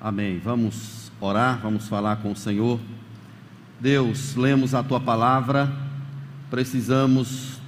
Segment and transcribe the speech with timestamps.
[0.00, 0.38] Amém.
[0.38, 2.78] Vamos orar, vamos falar com o Senhor.
[3.80, 5.72] Deus, lemos a tua palavra,
[6.48, 7.60] precisamos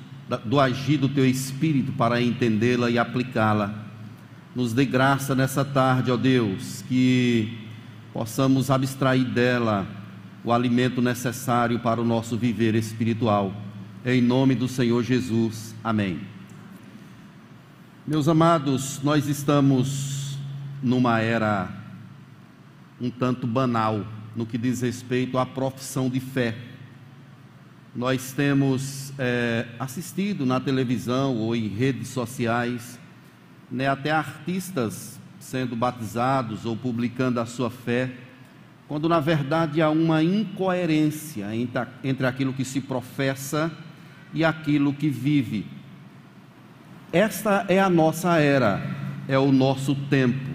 [0.45, 3.75] do agir do teu espírito para entendê-la e aplicá-la.
[4.55, 7.59] Nos dê graça nessa tarde, ó Deus, que
[8.13, 9.85] possamos abstrair dela
[10.45, 13.53] o alimento necessário para o nosso viver espiritual.
[14.07, 15.75] Em nome do Senhor Jesus.
[15.83, 16.21] Amém.
[18.07, 20.39] Meus amados, nós estamos
[20.81, 21.80] numa era
[23.01, 24.05] um tanto banal
[24.37, 26.55] no que diz respeito à profissão de fé.
[27.95, 33.01] Nós temos é, assistido na televisão ou em redes sociais,
[33.71, 38.13] né, até artistas sendo batizados ou publicando a sua fé,
[38.87, 43.73] quando na verdade há uma incoerência entre, aquilo que se professa
[44.35, 45.67] e aquilo que vive.
[47.13, 48.83] Esta é a nossa era,
[49.27, 50.51] é o nosso tempo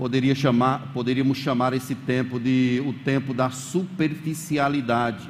[0.00, 5.28] poderia chamar, poderíamos chamar esse tempo de o tempo da superficialidade.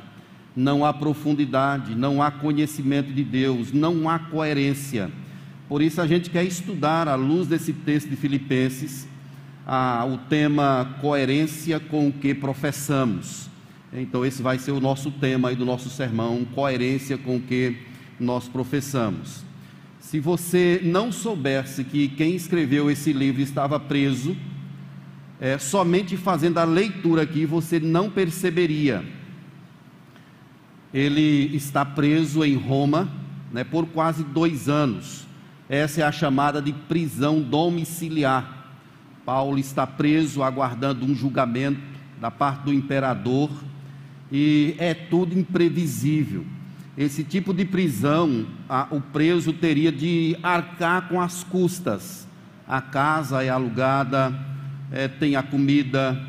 [0.54, 5.10] Não há profundidade, não há conhecimento de Deus, não há coerência.
[5.68, 9.08] Por isso a gente quer estudar à luz desse texto de Filipenses
[9.66, 13.50] a, o tema coerência com o que professamos.
[13.92, 17.76] Então esse vai ser o nosso tema aí do nosso sermão, coerência com o que
[18.20, 19.42] nós professamos.
[19.98, 24.36] Se você não soubesse que quem escreveu esse livro estava preso,
[25.40, 29.02] é, somente fazendo a leitura aqui você não perceberia.
[30.92, 33.10] Ele está preso em Roma
[33.50, 35.26] né, por quase dois anos.
[35.68, 38.68] Essa é a chamada de prisão domiciliar.
[39.24, 41.80] Paulo está preso aguardando um julgamento
[42.20, 43.50] da parte do imperador
[44.30, 46.44] e é tudo imprevisível.
[46.98, 52.26] Esse tipo de prisão, a, o preso teria de arcar com as custas.
[52.66, 54.49] A casa é alugada,
[54.90, 56.20] é, tem a comida,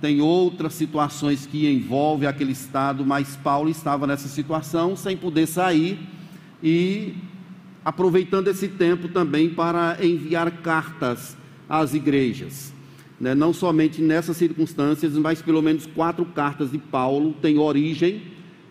[0.00, 5.98] tem outras situações que envolvem aquele estado, mas Paulo estava nessa situação sem poder sair
[6.62, 7.14] e
[7.84, 11.36] aproveitando esse tempo também para enviar cartas
[11.68, 12.72] às igrejas.
[13.20, 13.34] Né?
[13.34, 18.22] Não somente nessas circunstâncias, mas pelo menos quatro cartas de Paulo têm origem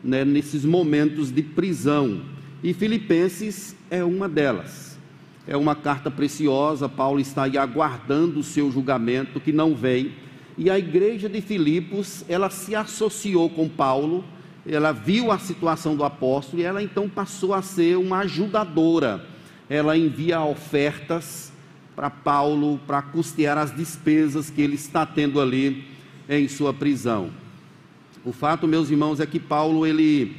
[0.03, 2.21] né, nesses momentos de prisão.
[2.63, 4.92] E Filipenses é uma delas
[5.47, 6.87] é uma carta preciosa.
[6.87, 10.13] Paulo está aí aguardando o seu julgamento, que não vem.
[10.57, 14.23] E a igreja de Filipos, ela se associou com Paulo,
[14.65, 19.25] ela viu a situação do apóstolo e ela então passou a ser uma ajudadora.
[19.69, 21.51] Ela envia ofertas
[21.95, 25.85] para Paulo para custear as despesas que ele está tendo ali
[26.29, 27.31] em sua prisão.
[28.23, 30.37] O fato, meus irmãos, é que Paulo ele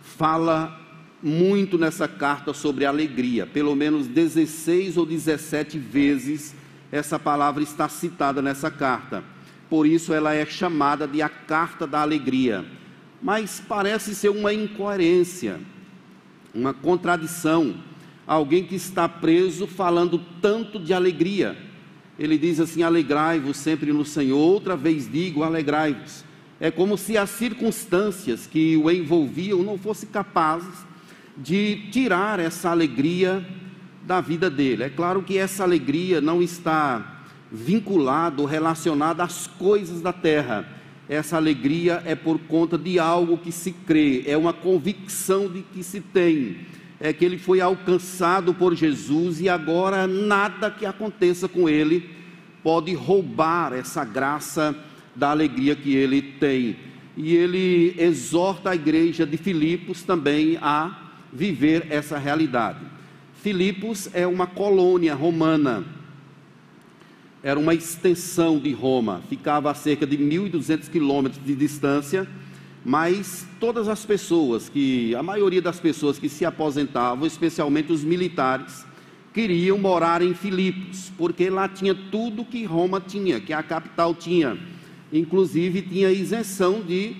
[0.00, 0.85] fala
[1.22, 6.54] muito nessa carta sobre alegria, pelo menos 16 ou 17 vezes
[6.90, 9.24] essa palavra está citada nessa carta.
[9.68, 12.64] Por isso ela é chamada de a carta da alegria.
[13.20, 15.60] Mas parece ser uma incoerência,
[16.54, 17.74] uma contradição.
[18.26, 21.56] Alguém que está preso falando tanto de alegria.
[22.18, 24.38] Ele diz assim: alegrai-vos sempre no Senhor.
[24.38, 26.24] Outra vez digo: alegrai-vos.
[26.60, 30.86] É como se as circunstâncias que o envolviam não fossem capazes
[31.36, 33.44] de tirar essa alegria
[34.06, 34.84] da vida dele.
[34.84, 40.66] É claro que essa alegria não está vinculada ou relacionada às coisas da terra.
[41.08, 45.82] Essa alegria é por conta de algo que se crê, é uma convicção de que
[45.82, 46.58] se tem.
[46.98, 52.08] É que ele foi alcançado por Jesus e agora nada que aconteça com ele
[52.62, 54.74] pode roubar essa graça
[55.14, 56.76] da alegria que ele tem.
[57.16, 61.05] E ele exorta a igreja de Filipos também a
[61.36, 62.80] viver essa realidade.
[63.42, 65.84] Filipos é uma colônia romana,
[67.42, 72.26] era uma extensão de Roma, ficava a cerca de 1.200 quilômetros de distância,
[72.84, 78.86] mas todas as pessoas que, a maioria das pessoas que se aposentavam, especialmente os militares,
[79.34, 84.58] queriam morar em Filipos, porque lá tinha tudo que Roma tinha, que a capital tinha,
[85.12, 87.14] inclusive tinha isenção de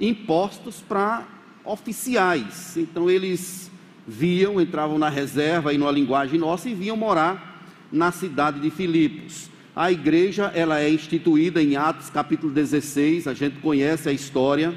[0.00, 1.33] impostos para
[1.64, 2.76] oficiais.
[2.76, 3.70] Então eles
[4.06, 9.48] viam, entravam na reserva e numa linguagem nossa e vinham morar na cidade de Filipos.
[9.74, 14.74] A igreja, ela é instituída em Atos capítulo 16, a gente conhece a história,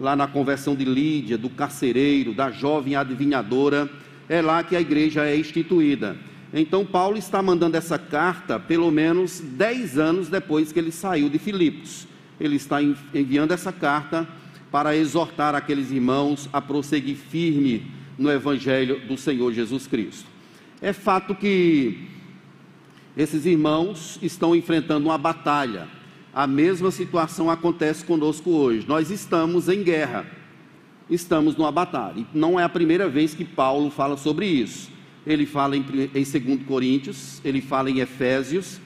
[0.00, 3.90] lá na conversão de Lídia, do carcereiro, da jovem adivinhadora,
[4.28, 6.16] é lá que a igreja é instituída.
[6.52, 11.38] Então Paulo está mandando essa carta pelo menos dez anos depois que ele saiu de
[11.38, 12.06] Filipos.
[12.40, 14.26] Ele está enviando essa carta
[14.70, 17.86] para exortar aqueles irmãos a prosseguir firme
[18.18, 20.26] no Evangelho do Senhor Jesus Cristo.
[20.80, 22.06] É fato que
[23.16, 25.88] esses irmãos estão enfrentando uma batalha.
[26.32, 28.86] A mesma situação acontece conosco hoje.
[28.86, 30.24] Nós estamos em guerra,
[31.10, 32.20] estamos numa batalha.
[32.20, 34.90] E não é a primeira vez que Paulo fala sobre isso.
[35.26, 38.80] Ele fala em, em 2 Coríntios, ele fala em Efésios.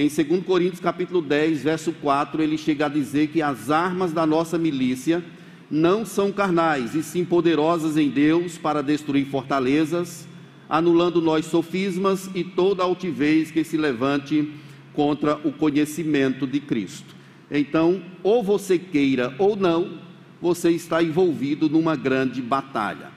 [0.00, 4.24] Em 2 Coríntios capítulo 10, verso 4, ele chega a dizer que as armas da
[4.24, 5.24] nossa milícia
[5.68, 10.24] não são carnais, e sim poderosas em Deus para destruir fortalezas,
[10.68, 14.52] anulando nós sofismas e toda altivez que se levante
[14.92, 17.16] contra o conhecimento de Cristo.
[17.50, 19.98] Então, ou você queira ou não,
[20.40, 23.10] você está envolvido numa grande batalha.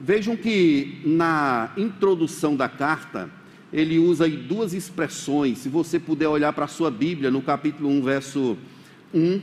[0.00, 3.30] Vejam que na introdução da carta,
[3.74, 5.58] ele usa aí duas expressões.
[5.58, 8.56] Se você puder olhar para a sua Bíblia, no capítulo 1, verso
[9.12, 9.42] 1,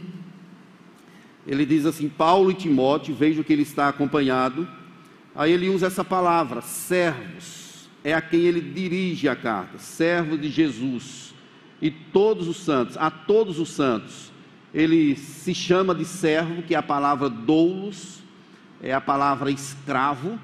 [1.45, 4.65] ele diz assim: Paulo e Timóteo, vejo que ele está acompanhado.
[5.35, 10.47] Aí ele usa essa palavra, servos, é a quem ele dirige a carta, servo de
[10.47, 11.33] Jesus.
[11.81, 14.31] E todos os santos, a todos os santos,
[14.73, 18.23] ele se chama de servo, que é a palavra doulos,
[18.81, 20.39] é a palavra escravo.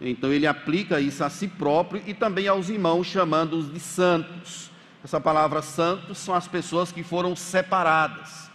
[0.00, 4.70] Então ele aplica isso a si próprio e também aos irmãos, chamando-os de santos.
[5.04, 8.50] Essa palavra santos são as pessoas que foram separadas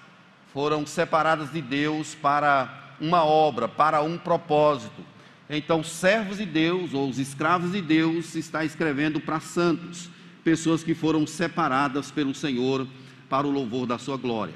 [0.56, 5.04] foram separadas de Deus para uma obra, para um propósito.
[5.50, 10.10] Então, servos de Deus ou os escravos de Deus está escrevendo para santos,
[10.46, 12.88] pessoas que foram separadas pelo Senhor
[13.30, 14.54] para o louvor da sua glória.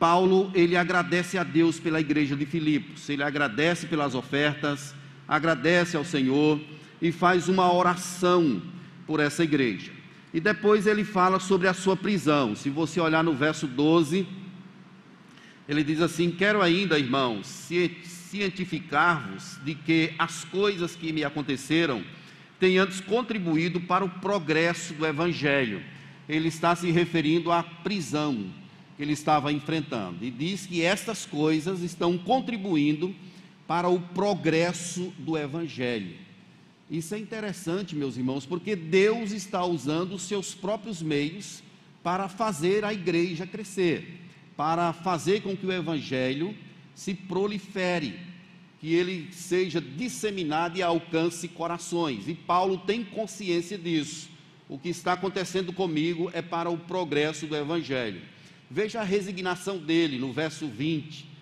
[0.00, 4.96] Paulo, ele agradece a Deus pela igreja de Filipos, ele agradece pelas ofertas,
[5.28, 6.60] agradece ao Senhor
[7.00, 8.62] e faz uma oração
[9.06, 9.92] por essa igreja.
[10.32, 12.54] E depois ele fala sobre a sua prisão.
[12.54, 14.26] Se você olhar no verso 12,
[15.68, 22.04] ele diz assim: Quero ainda, irmãos, cientificar-vos de que as coisas que me aconteceram
[22.58, 25.82] têm antes contribuído para o progresso do Evangelho.
[26.28, 28.46] Ele está se referindo à prisão
[28.96, 30.24] que ele estava enfrentando.
[30.24, 33.14] E diz que estas coisas estão contribuindo
[33.88, 36.16] o progresso do Evangelho.
[36.90, 41.62] Isso é interessante, meus irmãos, porque Deus está usando os seus próprios meios
[42.02, 44.26] para fazer a igreja crescer
[44.56, 46.56] para fazer com que o Evangelho
[46.94, 48.18] se prolifere,
[48.80, 52.26] que ele seja disseminado e alcance corações.
[52.26, 54.30] E Paulo tem consciência disso.
[54.68, 58.22] O que está acontecendo comigo é para o progresso do Evangelho.
[58.70, 61.35] Veja a resignação dele no verso 20.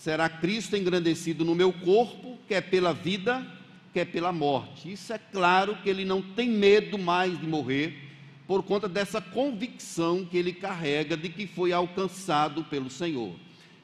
[0.00, 3.46] Será Cristo engrandecido no meu corpo, quer pela vida,
[3.92, 4.90] quer pela morte.
[4.90, 8.08] Isso é claro que ele não tem medo mais de morrer
[8.46, 13.34] por conta dessa convicção que ele carrega de que foi alcançado pelo Senhor.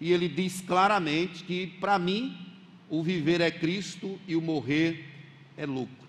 [0.00, 2.34] E ele diz claramente que para mim
[2.88, 5.04] o viver é Cristo e o morrer
[5.54, 6.08] é lucro.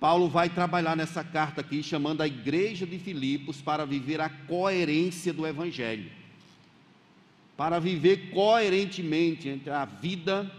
[0.00, 5.30] Paulo vai trabalhar nessa carta aqui chamando a igreja de Filipos para viver a coerência
[5.30, 6.10] do evangelho.
[7.56, 10.50] Para viver coerentemente entre a vida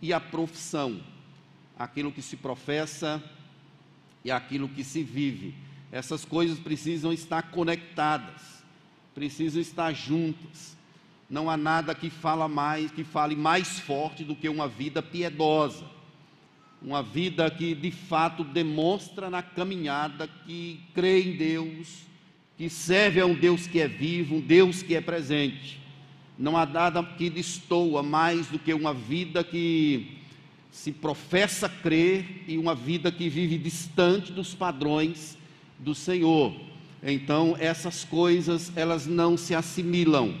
[0.00, 1.00] e a profissão,
[1.78, 3.22] aquilo que se professa
[4.24, 8.62] e aquilo que se vive essas coisas precisam estar conectadas,
[9.14, 10.76] precisam estar juntas.
[11.28, 15.84] Não há nada que fala mais, que fale mais forte do que uma vida piedosa.
[16.82, 22.02] Uma vida que de fato demonstra na caminhada que crê em Deus,
[22.56, 25.80] que serve a um Deus que é vivo, um Deus que é presente.
[26.38, 30.18] Não há nada que destoa mais do que uma vida que
[30.70, 35.38] se professa crer e uma vida que vive distante dos padrões
[35.78, 36.54] do Senhor.
[37.02, 40.34] Então, essas coisas, elas não se assimilam.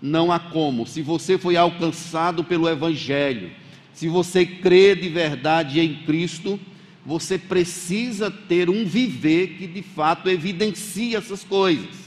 [0.00, 0.86] Não há como.
[0.86, 3.50] Se você foi alcançado pelo Evangelho,
[3.92, 6.58] se você crê de verdade em Cristo,
[7.04, 12.03] você precisa ter um viver que de fato evidencie essas coisas.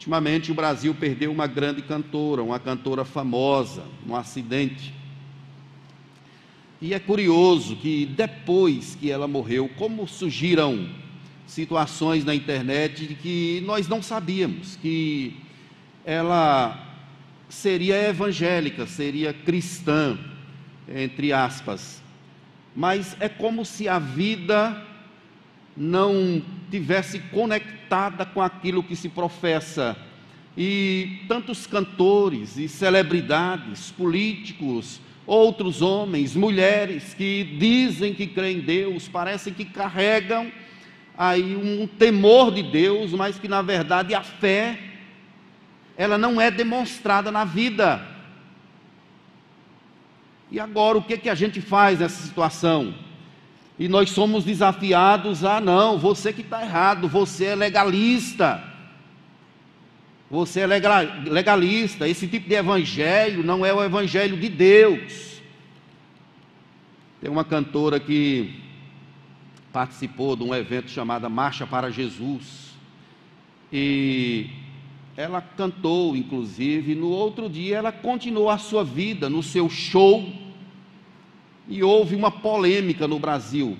[0.00, 4.94] Ultimamente o Brasil perdeu uma grande cantora, uma cantora famosa, um acidente.
[6.80, 10.88] E é curioso que depois que ela morreu, como surgiram
[11.46, 15.36] situações na internet de que nós não sabíamos que
[16.02, 16.82] ela
[17.50, 20.18] seria evangélica, seria cristã,
[20.88, 22.02] entre aspas.
[22.74, 24.82] Mas é como se a vida
[25.76, 29.96] não tivesse conectada com aquilo que se professa.
[30.56, 39.08] E tantos cantores e celebridades, políticos, outros homens, mulheres que dizem que creem em Deus,
[39.08, 40.50] parecem que carregam
[41.16, 44.78] aí um temor de Deus, mas que na verdade a fé
[45.96, 48.04] ela não é demonstrada na vida.
[50.50, 52.94] E agora o que que a gente faz nessa situação?
[53.80, 58.62] E nós somos desafiados a não, você que está errado, você é legalista.
[60.30, 65.40] você é legalista, esse tipo de evangelho não é o evangelho de Deus.
[67.22, 68.60] Tem uma cantora que
[69.72, 72.74] participou de um evento chamado Marcha para Jesus.
[73.72, 74.50] E
[75.16, 80.49] ela cantou, inclusive, no outro dia ela continuou a sua vida no seu show.
[81.70, 83.78] E houve uma polêmica no Brasil.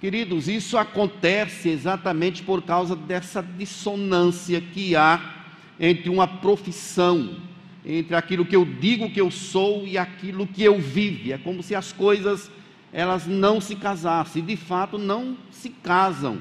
[0.00, 5.44] Queridos, isso acontece exatamente por causa dessa dissonância que há
[5.78, 7.36] entre uma profissão,
[7.84, 11.32] entre aquilo que eu digo que eu sou e aquilo que eu vivo.
[11.32, 12.50] É como se as coisas
[12.92, 16.38] elas não se casassem, de fato não se casam.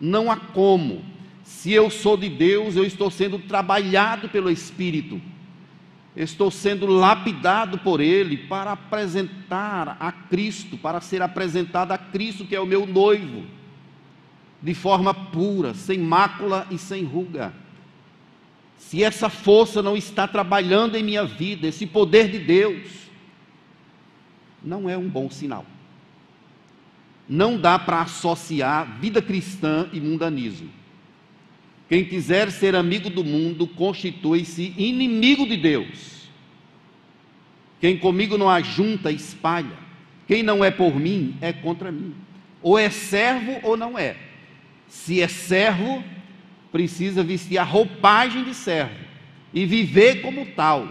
[0.00, 1.04] Não há como.
[1.42, 5.20] Se eu sou de Deus, eu estou sendo trabalhado pelo Espírito.
[6.22, 12.54] Estou sendo lapidado por Ele para apresentar a Cristo, para ser apresentado a Cristo, que
[12.54, 13.46] é o meu noivo,
[14.60, 17.54] de forma pura, sem mácula e sem ruga.
[18.76, 22.90] Se essa força não está trabalhando em minha vida, esse poder de Deus,
[24.62, 25.64] não é um bom sinal.
[27.26, 30.79] Não dá para associar vida cristã e mundanismo.
[31.90, 36.28] Quem quiser ser amigo do mundo constitui-se inimigo de Deus.
[37.80, 39.76] Quem comigo não ajunta, espalha.
[40.28, 42.14] Quem não é por mim, é contra mim.
[42.62, 44.16] Ou é servo ou não é.
[44.86, 46.04] Se é servo,
[46.70, 48.94] precisa vestir a roupagem de servo
[49.52, 50.88] e viver como tal,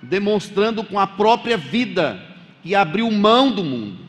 [0.00, 2.24] demonstrando com a própria vida
[2.62, 4.05] que abriu mão do mundo,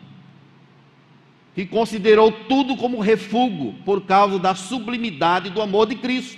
[1.57, 6.37] que considerou tudo como refúgio por causa da sublimidade do amor de Cristo.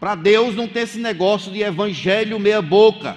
[0.00, 3.16] Para Deus não tem esse negócio de evangelho meia-boca.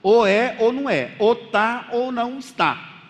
[0.00, 3.02] Ou é ou não é, ou está ou não está.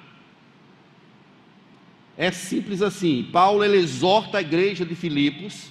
[2.16, 3.28] É simples assim.
[3.30, 5.70] Paulo exorta a igreja de Filipos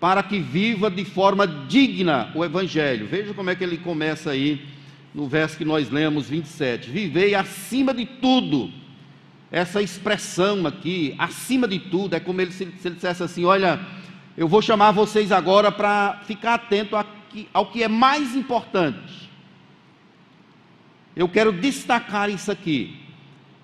[0.00, 3.06] para que viva de forma digna o evangelho.
[3.06, 4.60] Veja como é que ele começa aí
[5.14, 6.90] no verso que nós lemos 27.
[6.90, 8.70] Vivei acima de tudo.
[9.50, 13.80] Essa expressão aqui, acima de tudo, é como ele, se, ele dissesse assim: Olha,
[14.36, 16.96] eu vou chamar vocês agora para ficar atento
[17.52, 19.28] ao que é mais importante.
[21.16, 22.96] Eu quero destacar isso aqui.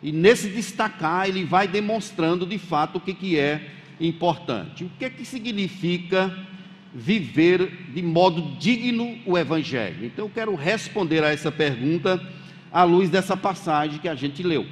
[0.03, 4.85] E nesse destacar, ele vai demonstrando de fato o que, que é importante.
[4.85, 6.37] O que, que significa
[6.99, 10.07] viver de modo digno o Evangelho?
[10.07, 12.19] Então eu quero responder a essa pergunta
[12.73, 14.67] à luz dessa passagem que a gente leu.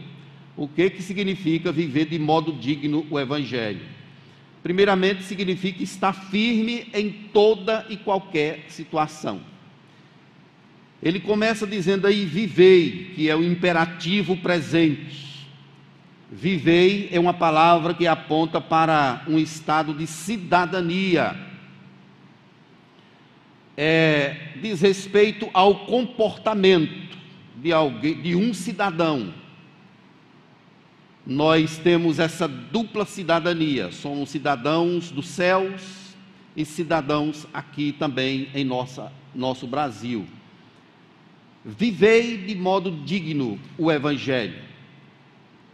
[0.56, 3.82] O que, que significa viver de modo digno o Evangelho?
[4.62, 9.42] Primeiramente, significa estar firme em toda e qualquer situação.
[11.02, 15.46] Ele começa dizendo aí: vivei, que é o imperativo presente.
[16.32, 21.52] Vivei é uma palavra que aponta para um estado de cidadania.
[23.76, 27.16] É, diz respeito ao comportamento
[27.56, 29.32] de alguém, de um cidadão.
[31.26, 36.14] Nós temos essa dupla cidadania, somos cidadãos dos céus
[36.54, 40.26] e cidadãos aqui também em nossa, nosso Brasil.
[41.64, 44.62] Vivei de modo digno o Evangelho.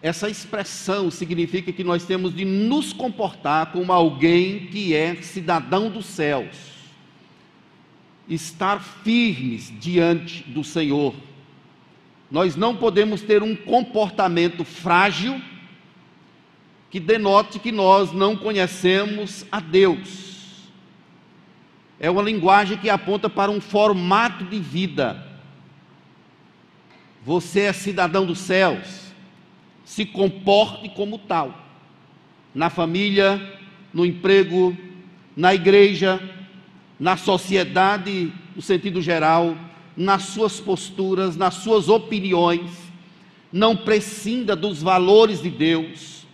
[0.00, 6.06] Essa expressão significa que nós temos de nos comportar como alguém que é cidadão dos
[6.06, 6.56] céus,
[8.30, 11.14] estar firmes diante do Senhor.
[12.30, 15.42] Nós não podemos ter um comportamento frágil
[16.88, 20.70] que denote que nós não conhecemos a Deus.
[21.98, 25.30] É uma linguagem que aponta para um formato de vida
[27.22, 29.12] você é cidadão dos céus.
[29.84, 31.66] Se comporte como tal.
[32.54, 33.58] Na família,
[33.92, 34.76] no emprego,
[35.36, 36.20] na igreja,
[37.00, 39.56] na sociedade, no sentido geral,
[39.96, 42.70] nas suas posturas, nas suas opiniões.
[43.50, 46.26] Não prescinda dos valores de Deus,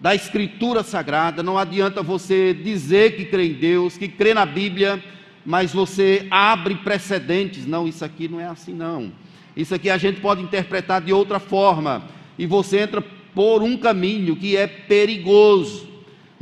[0.00, 1.42] da Escritura Sagrada.
[1.42, 5.02] Não adianta você dizer que crê em Deus, que crê na Bíblia,
[5.46, 7.64] mas você abre precedentes.
[7.64, 9.12] Não, isso aqui não é assim, não.
[9.56, 12.02] Isso aqui a gente pode interpretar de outra forma.
[12.36, 13.02] E você entra
[13.34, 15.91] por um caminho que é perigoso.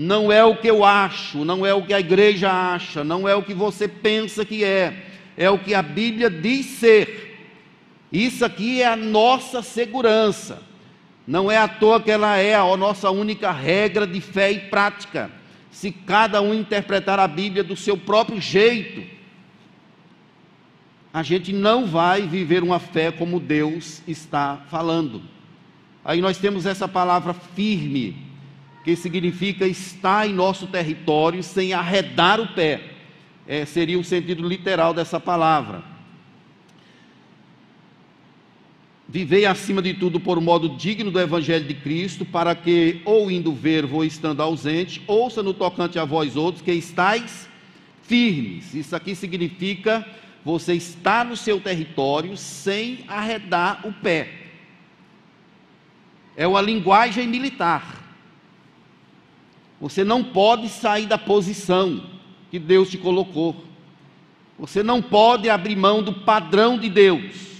[0.03, 3.35] Não é o que eu acho, não é o que a igreja acha, não é
[3.35, 4.97] o que você pensa que é,
[5.37, 7.39] é o que a Bíblia diz ser.
[8.11, 10.63] Isso aqui é a nossa segurança.
[11.27, 15.31] Não é à toa que ela é a nossa única regra de fé e prática.
[15.71, 19.03] Se cada um interpretar a Bíblia do seu próprio jeito,
[21.13, 25.21] a gente não vai viver uma fé como Deus está falando.
[26.03, 28.30] Aí nós temos essa palavra firme.
[28.85, 32.81] Que significa estar em nosso território sem arredar o pé.
[33.47, 35.83] É, seria o sentido literal dessa palavra.
[39.09, 43.53] Vivei acima de tudo por modo digno do Evangelho de Cristo, para que, ou indo
[43.53, 47.49] ver, ou estando ausente, ouça no tocante a vós outros que estáis
[48.05, 48.73] firmes.
[48.73, 50.07] Isso aqui significa
[50.45, 54.33] você estar no seu território sem arredar o pé.
[56.37, 58.00] É uma linguagem militar.
[59.81, 62.03] Você não pode sair da posição
[62.51, 63.65] que Deus te colocou.
[64.59, 67.51] Você não pode abrir mão do padrão de Deus.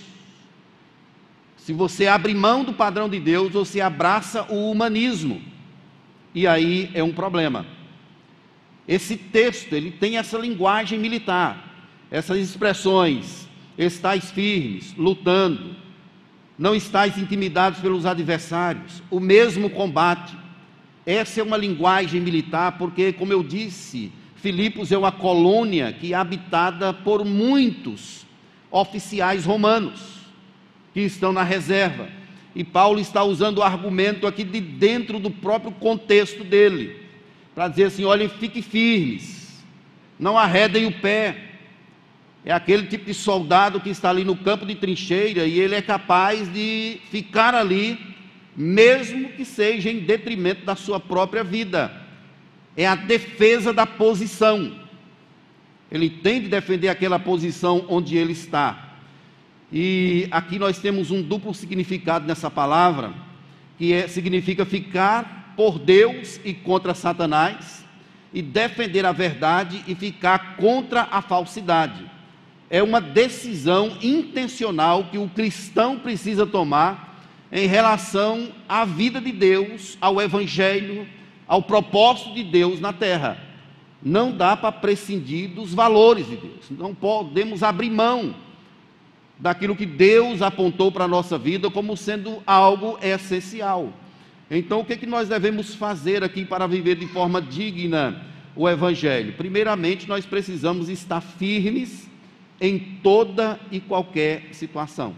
[1.57, 5.41] Se você abre mão do padrão de Deus, você abraça o humanismo.
[6.35, 7.65] E aí é um problema.
[8.87, 13.49] Esse texto, ele tem essa linguagem militar, essas expressões:
[13.79, 15.77] estáis firmes, lutando,
[16.59, 20.37] não estáis intimidados pelos adversários, o mesmo combate.
[21.05, 26.17] Essa é uma linguagem militar, porque, como eu disse, Filipos é uma colônia que é
[26.17, 28.25] habitada por muitos
[28.71, 30.21] oficiais romanos
[30.95, 32.09] que estão na reserva.
[32.55, 36.97] E Paulo está usando o argumento aqui de dentro do próprio contexto dele,
[37.55, 39.63] para dizer assim: olhem, fiquem firmes,
[40.19, 41.37] não arredem o pé.
[42.45, 45.83] É aquele tipo de soldado que está ali no campo de trincheira e ele é
[45.83, 47.99] capaz de ficar ali,
[48.61, 51.91] mesmo que seja em detrimento da sua própria vida.
[52.77, 54.79] É a defesa da posição.
[55.91, 58.97] Ele tem de defender aquela posição onde ele está.
[59.73, 63.15] E aqui nós temos um duplo significado nessa palavra,
[63.79, 67.83] que é, significa ficar por Deus e contra Satanás,
[68.33, 72.05] e defender a verdade e ficar contra a falsidade.
[72.69, 77.10] É uma decisão intencional que o cristão precisa tomar
[77.53, 81.07] em relação à vida de Deus, ao Evangelho,
[81.47, 83.39] ao propósito de Deus na terra.
[84.03, 88.35] Não dá para prescindir dos valores de Deus, não podemos abrir mão
[89.39, 93.93] daquilo que Deus apontou para a nossa vida como sendo algo essencial.
[94.51, 98.69] Então, o que, é que nós devemos fazer aqui para viver de forma digna o
[98.69, 99.33] Evangelho?
[99.35, 102.09] Primeiramente, nós precisamos estar firmes
[102.61, 105.15] em toda e qualquer situação.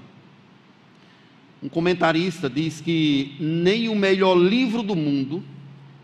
[1.62, 5.42] Um comentarista diz que nem o melhor livro do mundo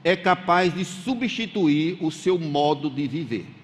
[0.04, 3.58] é capaz de substituir o seu modo de viver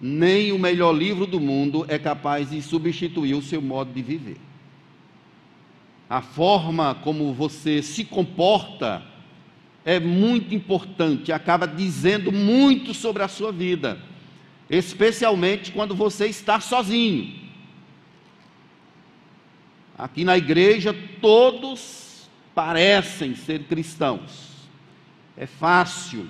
[0.00, 4.36] nem o melhor livro do mundo é capaz de substituir o seu modo de viver.
[6.08, 9.02] A forma como você se comporta
[9.84, 13.98] é muito importante, acaba dizendo muito sobre a sua vida,
[14.68, 17.45] especialmente quando você está sozinho.
[19.98, 24.68] Aqui na igreja, todos parecem ser cristãos,
[25.36, 26.26] é fácil,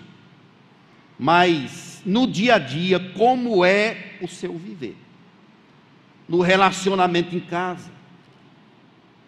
[1.19, 4.97] mas no dia a dia como é o seu viver,
[6.29, 7.91] no relacionamento em casa.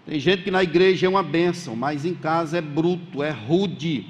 [0.07, 4.07] Tem gente que na igreja é uma bênção, mas em casa é bruto, é rude.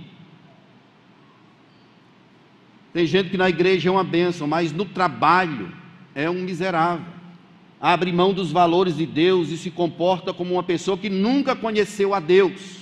[2.92, 5.72] Tem gente que na igreja é uma bênção, mas no trabalho
[6.14, 7.17] é um miserável.
[7.80, 12.12] Abre mão dos valores de Deus e se comporta como uma pessoa que nunca conheceu
[12.12, 12.78] a Deus.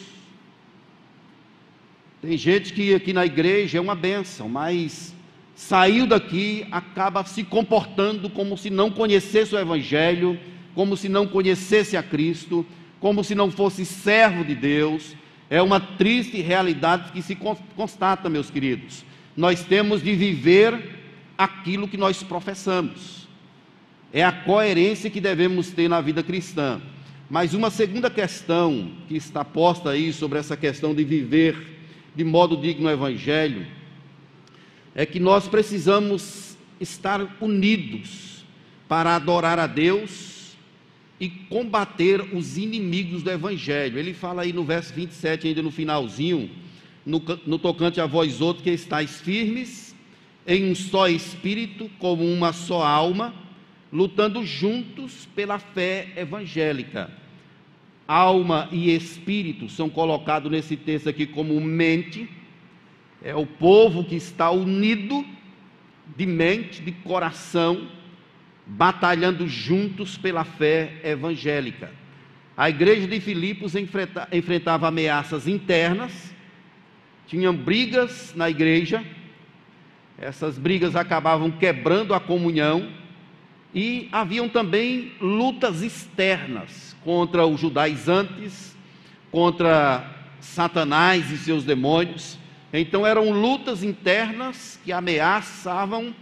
[2.22, 5.14] Tem gente que aqui na igreja é uma bênção, mas
[5.54, 10.38] saiu daqui, acaba se comportando como se não conhecesse o Evangelho,
[10.74, 12.64] como se não conhecesse a Cristo,
[12.98, 15.14] como se não fosse servo de Deus.
[15.50, 17.36] É uma triste realidade que se
[17.76, 19.04] constata, meus queridos.
[19.36, 21.00] Nós temos de viver
[21.36, 23.25] aquilo que nós professamos.
[24.12, 26.80] É a coerência que devemos ter na vida cristã.
[27.28, 31.56] Mas uma segunda questão que está posta aí sobre essa questão de viver
[32.14, 33.66] de modo digno no Evangelho
[34.94, 38.44] é que nós precisamos estar unidos
[38.88, 40.56] para adorar a Deus
[41.18, 43.98] e combater os inimigos do Evangelho.
[43.98, 46.50] Ele fala aí no verso 27, ainda no finalzinho,
[47.04, 49.94] no, no tocante a vós outros que estáis firmes
[50.46, 53.34] em um só espírito, como uma só alma,
[53.96, 57.10] lutando juntos pela fé evangélica.
[58.06, 62.28] Alma e espírito são colocados nesse texto aqui como mente
[63.24, 65.24] é o povo que está unido
[66.14, 67.88] de mente, de coração,
[68.66, 71.90] batalhando juntos pela fé evangélica.
[72.54, 73.72] A igreja de Filipos
[74.30, 76.34] enfrentava ameaças internas,
[77.26, 79.02] tinham brigas na igreja,
[80.18, 82.92] essas brigas acabavam quebrando a comunhão,
[83.76, 88.74] e haviam também lutas externas contra os judaizantes,
[89.30, 92.38] contra Satanás e seus demônios.
[92.72, 96.14] Então eram lutas internas que ameaçavam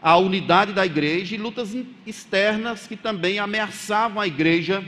[0.00, 4.84] a unidade da igreja e lutas externas que também ameaçavam a igreja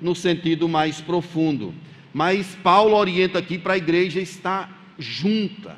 [0.00, 1.74] no sentido mais profundo.
[2.12, 5.76] Mas Paulo orienta aqui para a igreja estar junta,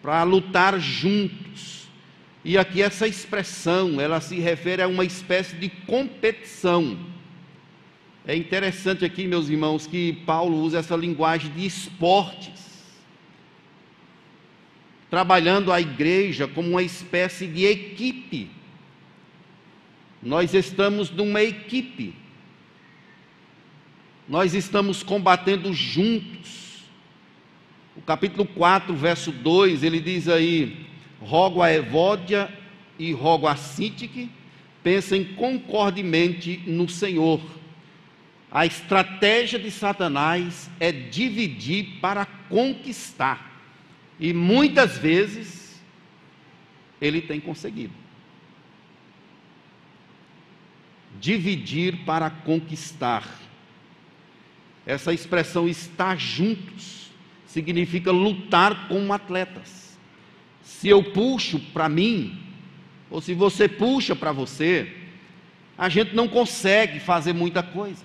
[0.00, 1.75] para lutar juntos.
[2.48, 6.96] E aqui essa expressão, ela se refere a uma espécie de competição.
[8.24, 12.94] É interessante aqui, meus irmãos, que Paulo usa essa linguagem de esportes
[15.10, 18.48] trabalhando a igreja como uma espécie de equipe.
[20.22, 22.14] Nós estamos numa equipe.
[24.28, 26.84] Nós estamos combatendo juntos.
[27.96, 30.86] O capítulo 4, verso 2, ele diz aí:
[31.26, 32.48] Rogo a Evódia
[32.96, 34.30] e rogo a Sintique,
[34.82, 37.40] pensem concordemente no Senhor.
[38.50, 43.60] A estratégia de Satanás é dividir para conquistar.
[44.20, 45.82] E muitas vezes
[47.00, 47.92] ele tem conseguido.
[51.20, 53.28] Dividir para conquistar.
[54.86, 57.10] Essa expressão estar juntos
[57.48, 59.85] significa lutar como atletas.
[60.66, 62.36] Se eu puxo para mim,
[63.08, 64.92] ou se você puxa para você,
[65.78, 68.04] a gente não consegue fazer muita coisa.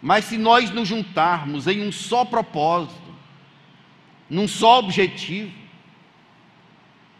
[0.00, 3.14] Mas se nós nos juntarmos em um só propósito,
[4.28, 5.52] num só objetivo,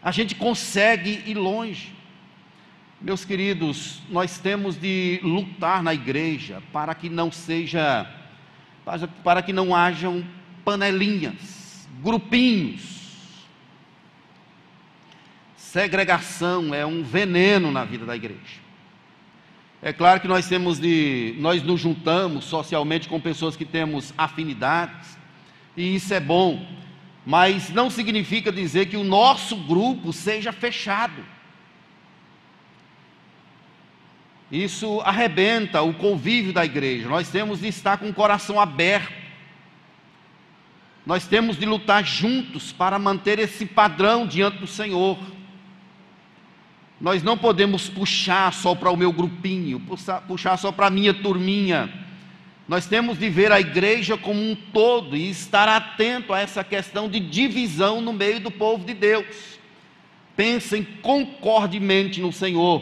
[0.01, 1.93] a gente consegue ir longe.
[2.99, 8.11] Meus queridos, nós temos de lutar na igreja para que não seja,
[9.23, 10.25] para que não hajam
[10.65, 13.02] panelinhas, grupinhos.
[15.73, 18.61] Segregação é um veneno na vida da igreja.
[19.81, 25.17] É claro que nós temos de, nós nos juntamos socialmente com pessoas que temos afinidades,
[25.75, 26.63] e isso é bom
[27.25, 31.23] mas não significa dizer que o nosso grupo seja fechado.
[34.51, 37.07] Isso arrebenta o convívio da igreja.
[37.07, 39.23] Nós temos de estar com o coração aberto.
[41.05, 45.17] Nós temos de lutar juntos para manter esse padrão diante do Senhor.
[47.03, 51.13] Nós não podemos puxar só para o meu grupinho, puxar, puxar só para a minha
[51.13, 52.03] turminha
[52.67, 57.09] nós temos de ver a igreja como um todo e estar atento a essa questão
[57.09, 59.59] de divisão no meio do povo de Deus.
[60.35, 62.81] Pensem concordemente no Senhor.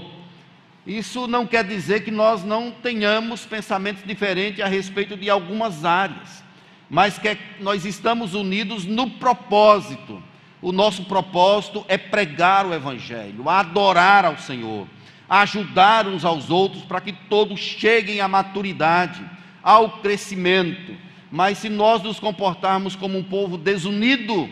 [0.86, 6.44] Isso não quer dizer que nós não tenhamos pensamentos diferentes a respeito de algumas áreas,
[6.90, 10.22] mas que nós estamos unidos no propósito.
[10.62, 14.88] O nosso propósito é pregar o Evangelho, adorar ao Senhor,
[15.28, 19.24] ajudar uns aos outros para que todos cheguem à maturidade
[19.63, 20.95] ao crescimento.
[21.32, 24.50] Mas se nós nos comportarmos como um povo desunido,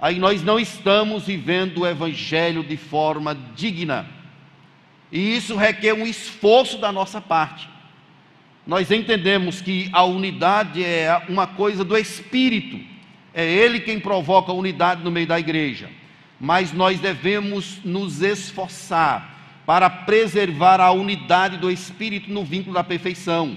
[0.00, 4.06] aí nós não estamos vivendo o Evangelho de forma digna.
[5.12, 7.68] E isso requer um esforço da nossa parte.
[8.66, 12.89] Nós entendemos que a unidade é uma coisa do Espírito,
[13.32, 15.90] é Ele quem provoca a unidade no meio da igreja.
[16.40, 23.56] Mas nós devemos nos esforçar para preservar a unidade do Espírito no vínculo da perfeição.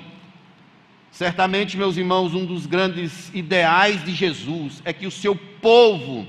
[1.11, 6.27] Certamente, meus irmãos, um dos grandes ideais de Jesus é que o seu povo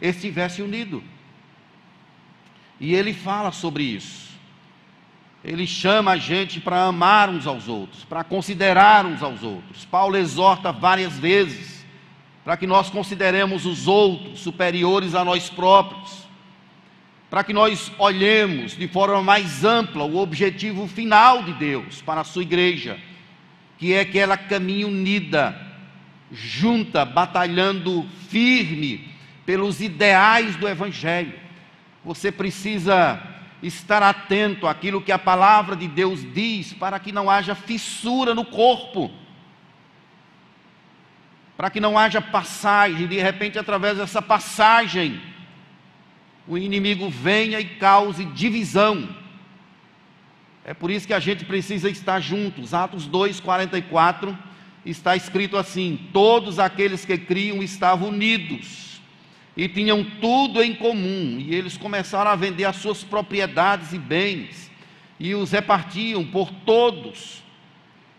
[0.00, 1.02] estivesse unido.
[2.80, 4.32] E ele fala sobre isso.
[5.44, 9.84] Ele chama a gente para amar uns aos outros, para considerar uns aos outros.
[9.84, 11.71] Paulo exorta várias vezes
[12.44, 16.22] para que nós consideremos os outros superiores a nós próprios
[17.32, 22.24] para que nós olhemos de forma mais ampla o objetivo final de Deus para a
[22.24, 22.98] sua igreja,
[23.78, 25.58] que é que ela caminhe unida,
[26.30, 29.08] junta, batalhando firme
[29.46, 31.32] pelos ideais do Evangelho.
[32.04, 33.18] Você precisa
[33.62, 38.44] estar atento àquilo que a palavra de Deus diz, para que não haja fissura no
[38.44, 39.10] corpo,
[41.62, 45.22] para que não haja passagem, de repente, através dessa passagem,
[46.44, 49.08] o inimigo venha e cause divisão.
[50.64, 52.74] É por isso que a gente precisa estar juntos.
[52.74, 54.36] Atos 2, 44
[54.84, 59.00] está escrito assim: Todos aqueles que criam estavam unidos
[59.56, 64.68] e tinham tudo em comum, e eles começaram a vender as suas propriedades e bens
[65.20, 67.41] e os repartiam por todos.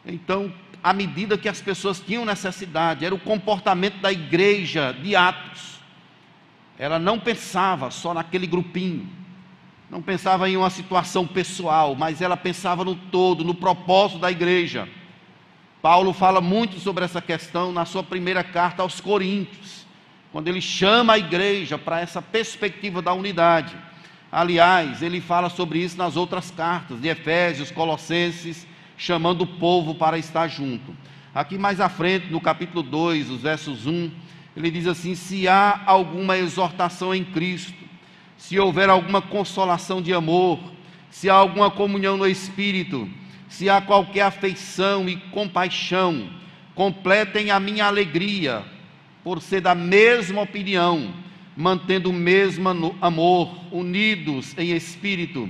[0.05, 5.73] Então, à medida que as pessoas tinham necessidade, era o comportamento da igreja de Atos
[6.77, 9.07] ela não pensava só naquele grupinho,
[9.89, 14.89] não pensava em uma situação pessoal, mas ela pensava no todo, no propósito da igreja.
[15.81, 19.85] Paulo fala muito sobre essa questão na sua primeira carta aos Coríntios,
[20.31, 23.75] quando ele chama a igreja para essa perspectiva da unidade.
[24.31, 28.65] Aliás, ele fala sobre isso nas outras cartas, de Efésios, Colossenses,
[28.97, 30.95] chamando o povo para estar junto.
[31.33, 34.11] Aqui mais à frente, no capítulo 2, os versos 1,
[34.55, 37.83] ele diz assim: Se há alguma exortação em Cristo,
[38.37, 40.59] se houver alguma consolação de amor,
[41.09, 43.09] se há alguma comunhão no Espírito,
[43.47, 46.29] se há qualquer afeição e compaixão,
[46.75, 48.63] completem a minha alegria,
[49.23, 51.13] por ser da mesma opinião,
[51.55, 55.49] mantendo o mesmo amor, unidos em espírito,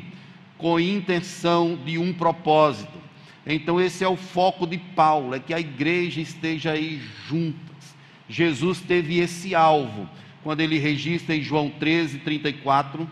[0.58, 3.03] com intenção de um propósito.
[3.46, 7.96] Então, esse é o foco de Paulo, é que a igreja esteja aí juntas.
[8.30, 10.10] Jesus teve esse alvo,
[10.44, 13.10] quando ele registra em João 13, 34,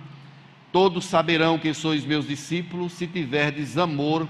[0.72, 4.28] todos saberão que sois meus discípulos, se tiverdes amor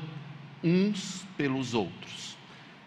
[0.63, 2.35] uns pelos outros.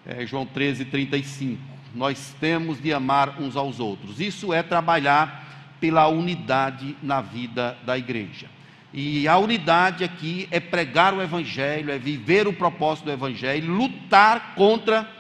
[0.05, 1.61] É, João 13, 35.
[1.95, 4.21] Nós temos de amar uns aos outros.
[4.21, 8.49] Isso é trabalhar pela unidade na vida da igreja.
[8.97, 14.55] E a unidade aqui é pregar o Evangelho, é viver o propósito do Evangelho, lutar
[14.55, 15.11] contra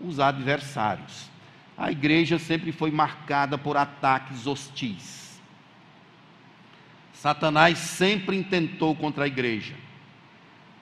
[0.00, 1.30] os adversários.
[1.78, 5.40] A igreja sempre foi marcada por ataques hostis.
[7.12, 9.76] Satanás sempre intentou contra a igreja.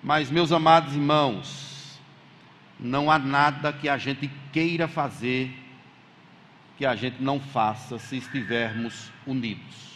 [0.03, 2.01] Mas, meus amados irmãos,
[2.81, 5.55] não há nada que a gente queira fazer
[6.79, 9.94] que a gente não faça se estivermos unidos.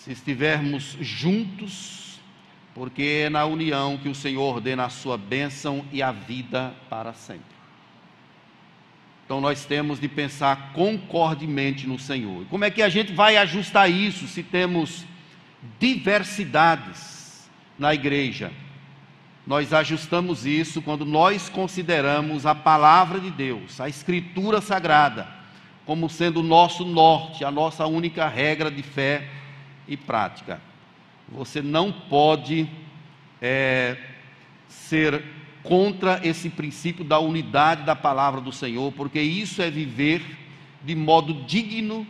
[0.00, 2.18] Se estivermos juntos,
[2.74, 7.12] porque é na união que o Senhor ordena a sua bênção e a vida para
[7.12, 7.44] sempre.
[9.26, 12.46] Então nós temos de pensar concordemente no Senhor.
[12.46, 15.04] Como é que a gente vai ajustar isso se temos
[15.78, 17.46] diversidades
[17.78, 18.50] na igreja.
[19.46, 25.28] Nós ajustamos isso quando nós consideramos a palavra de Deus, a Escritura Sagrada,
[25.84, 29.39] como sendo o nosso norte, a nossa única regra de fé
[29.90, 30.58] e prática.
[31.28, 32.66] Você não pode
[33.42, 33.98] é,
[34.68, 35.22] ser
[35.62, 40.22] contra esse princípio da unidade da palavra do Senhor, porque isso é viver
[40.82, 42.06] de modo digno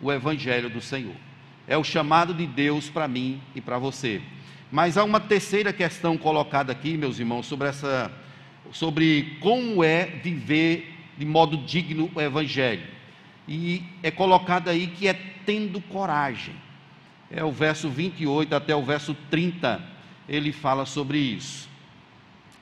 [0.00, 1.26] o Evangelho do Senhor
[1.66, 4.22] é o chamado de Deus para mim e para você.
[4.70, 8.10] Mas há uma terceira questão colocada aqui, meus irmãos, sobre essa
[8.72, 12.82] sobre como é viver de modo digno o evangelho.
[13.46, 16.54] E é colocado aí que é tendo coragem.
[17.30, 19.82] É o verso 28 até o verso 30,
[20.28, 21.68] ele fala sobre isso.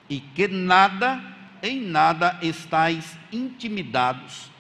[0.08, 1.22] E que nada,
[1.62, 4.50] em nada estáis intimidados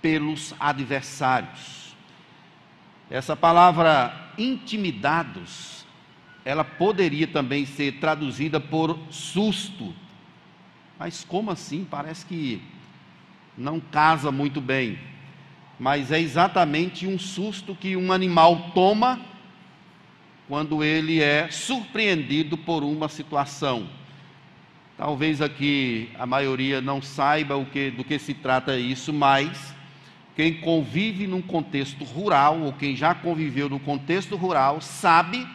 [0.00, 1.84] pelos adversários
[3.10, 5.84] essa palavra intimidados,
[6.44, 9.94] ela poderia também ser traduzida por susto.
[10.98, 11.86] Mas como assim?
[11.88, 12.62] Parece que
[13.56, 14.98] não casa muito bem.
[15.78, 19.20] Mas é exatamente um susto que um animal toma
[20.48, 23.88] quando ele é surpreendido por uma situação.
[24.96, 29.74] Talvez aqui a maioria não saiba o que, do que se trata isso, mas
[30.36, 35.46] quem convive num contexto rural, ou quem já conviveu no contexto rural, sabe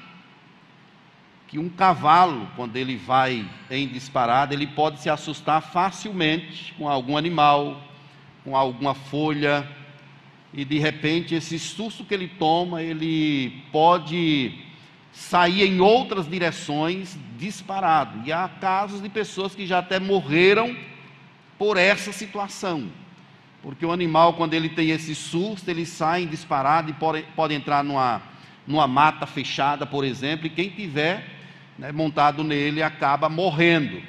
[1.47, 7.17] que um cavalo, quando ele vai em disparada, ele pode se assustar facilmente com algum
[7.17, 7.81] animal,
[8.43, 9.67] com alguma folha,
[10.53, 14.53] e de repente esse susto que ele toma, ele pode
[15.11, 18.21] sair em outras direções disparado.
[18.25, 20.75] E há casos de pessoas que já até morreram
[21.57, 22.89] por essa situação.
[23.61, 27.83] Porque o animal, quando ele tem esse susto, ele sai disparado e pode, pode entrar
[27.83, 28.21] numa,
[28.65, 31.25] numa mata fechada, por exemplo, e quem tiver
[31.77, 34.01] né, montado nele acaba morrendo,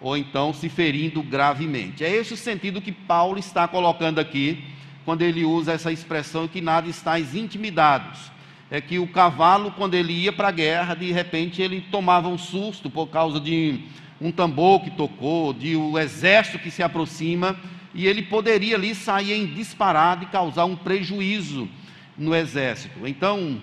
[0.00, 2.04] ou então se ferindo gravemente.
[2.04, 4.64] É esse o sentido que Paulo está colocando aqui,
[5.04, 8.30] quando ele usa essa expressão que nada estáis intimidados.
[8.70, 12.38] É que o cavalo, quando ele ia para a guerra, de repente ele tomava um
[12.38, 13.80] susto por causa de
[14.20, 17.56] um tambor que tocou, de um exército que se aproxima
[17.94, 21.68] e ele poderia ali sair em disparado e causar um prejuízo
[22.16, 23.06] no exército.
[23.06, 23.58] Então,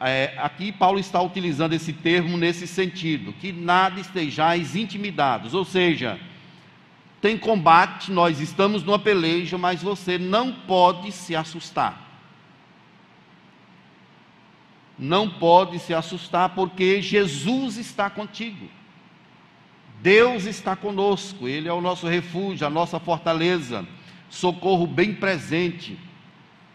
[0.00, 6.18] é, aqui Paulo está utilizando esse termo nesse sentido, que nada estejais intimidados, ou seja,
[7.20, 12.11] tem combate, nós estamos numa peleja, mas você não pode se assustar.
[14.98, 18.68] Não pode se assustar, porque Jesus está contigo.
[20.00, 23.86] Deus está conosco, Ele é o nosso refúgio, a nossa fortaleza,
[24.28, 25.98] socorro bem presente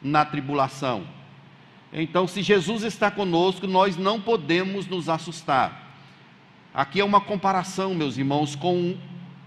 [0.01, 1.06] na tribulação.
[1.91, 5.93] Então, se Jesus está conosco, nós não podemos nos assustar.
[6.73, 8.97] Aqui é uma comparação, meus irmãos, com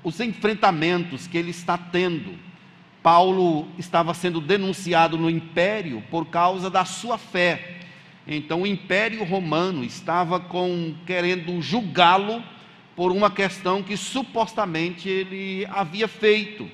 [0.02, 2.38] os enfrentamentos que ele está tendo.
[3.02, 7.79] Paulo estava sendo denunciado no império por causa da sua fé.
[8.26, 12.42] Então o Império Romano estava com querendo julgá-lo
[12.94, 16.70] por uma questão que supostamente ele havia feito,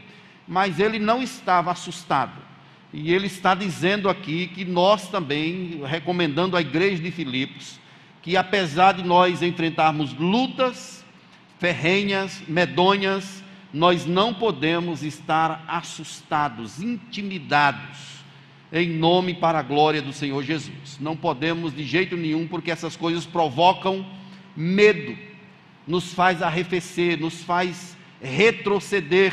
[0.47, 2.43] mas ele não estava assustado.
[2.93, 7.79] E ele está dizendo aqui que nós também, recomendando à igreja de Filipos,
[8.23, 11.05] que apesar de nós enfrentarmos lutas
[11.59, 18.16] ferrenhas, medonhas, nós não podemos estar assustados, intimidados,
[18.73, 20.99] em nome para a glória do Senhor Jesus.
[21.01, 24.07] Não podemos de jeito nenhum, porque essas coisas provocam
[24.57, 25.17] medo,
[25.87, 29.33] nos faz arrefecer, nos faz retroceder,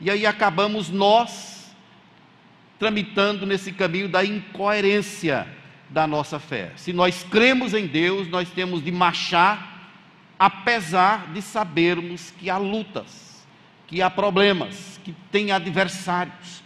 [0.00, 1.72] e aí acabamos nós
[2.78, 5.46] tramitando nesse caminho da incoerência
[5.88, 6.72] da nossa fé.
[6.76, 9.90] Se nós cremos em Deus, nós temos de marchar,
[10.38, 13.46] apesar de sabermos que há lutas,
[13.86, 16.62] que há problemas, que tem adversários.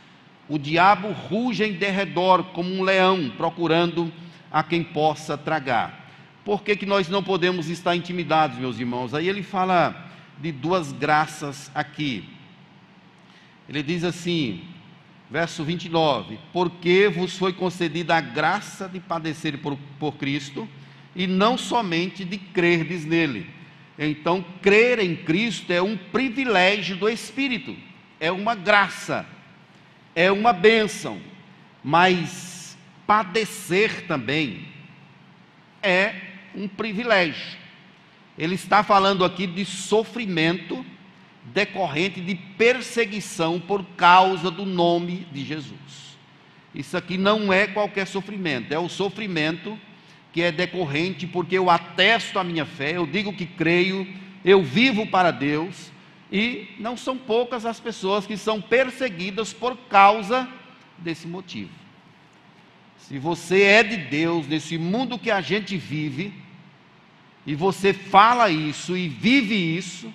[0.49, 4.13] O diabo ruge em derredor como um leão, procurando
[4.51, 6.07] a quem possa tragar.
[6.45, 9.13] Por que, que nós não podemos estar intimidados, meus irmãos?
[9.13, 12.25] Aí ele fala de duas graças aqui.
[13.69, 14.63] Ele diz assim:
[15.31, 20.69] verso 29, porque vos foi concedida a graça de padecer por, por Cristo,
[21.15, 23.51] e não somente de crerdes nele.
[23.99, 27.75] Então, crer em Cristo é um privilégio do Espírito,
[28.21, 29.27] é uma graça,
[30.17, 31.21] é uma bênção,
[31.85, 32.77] mas
[33.07, 34.67] padecer também
[35.83, 36.15] é
[36.55, 37.59] um privilégio.
[38.39, 40.85] Ele está falando aqui de sofrimento
[41.45, 46.17] decorrente de perseguição por causa do nome de Jesus.
[46.75, 49.79] Isso aqui não é qualquer sofrimento, é o sofrimento
[50.33, 54.07] que é decorrente porque eu atesto a minha fé, eu digo que creio,
[54.45, 55.93] eu vivo para Deus,
[56.31, 60.49] e não são poucas as pessoas que são perseguidas por causa
[60.99, 61.71] desse motivo.
[62.99, 66.33] Se você é de Deus, nesse mundo que a gente vive,
[67.47, 70.13] e você fala isso e vive isso,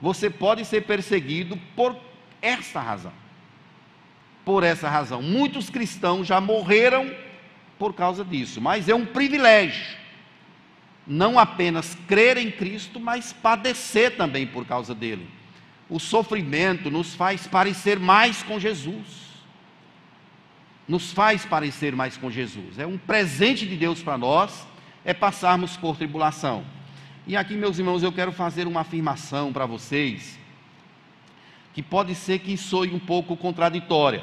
[0.00, 1.94] você pode ser perseguido por
[2.40, 3.12] esta razão.
[4.44, 5.20] Por essa razão.
[5.20, 7.14] Muitos cristãos já morreram
[7.78, 9.98] por causa disso, mas é um privilégio.
[11.12, 15.28] Não apenas crer em Cristo, mas padecer também por causa dele.
[15.88, 19.42] O sofrimento nos faz parecer mais com Jesus.
[20.86, 22.78] Nos faz parecer mais com Jesus.
[22.78, 24.64] É um presente de Deus para nós,
[25.04, 26.64] é passarmos por tribulação.
[27.26, 30.38] E aqui, meus irmãos, eu quero fazer uma afirmação para vocês,
[31.74, 34.22] que pode ser que soe um pouco contraditória,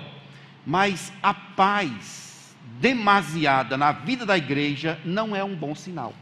[0.65, 6.13] mas a paz demasiada na vida da igreja não é um bom sinal.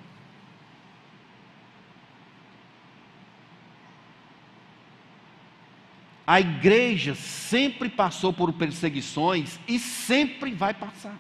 [6.28, 11.16] A igreja sempre passou por perseguições e sempre vai passar.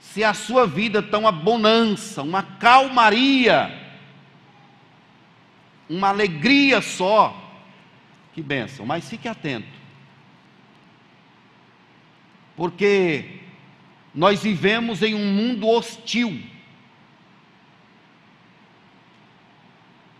[0.00, 3.86] Se a sua vida está uma bonança, uma calmaria,
[5.88, 7.34] uma alegria só,
[8.34, 9.78] que benção, mas fique atento,
[12.56, 13.40] porque
[14.14, 16.42] nós vivemos em um mundo hostil,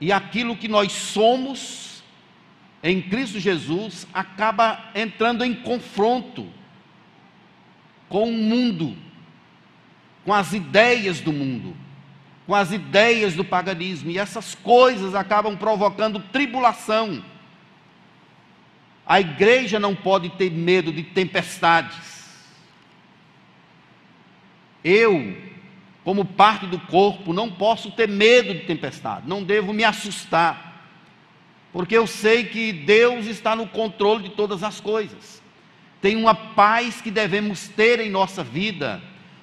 [0.00, 1.88] e aquilo que nós somos
[2.82, 6.46] em Cristo Jesus acaba entrando em confronto
[8.08, 8.96] com o mundo
[10.28, 11.74] com as ideias do mundo,
[12.46, 17.24] com as ideias do paganismo, e essas coisas acabam provocando tribulação.
[19.06, 22.28] A igreja não pode ter medo de tempestades.
[24.84, 25.34] Eu,
[26.04, 30.67] como parte do corpo, não posso ter medo de tempestade, não devo me assustar,
[31.72, 35.42] porque eu sei que Deus está no controle de todas as coisas.
[36.00, 39.02] Tem uma paz que devemos ter em nossa vida,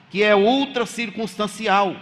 [0.10, 1.96] que é ultra circunstancial.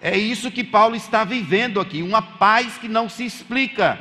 [0.00, 3.98] É isso que Paulo está vivendo aqui, uma paz que não se explica.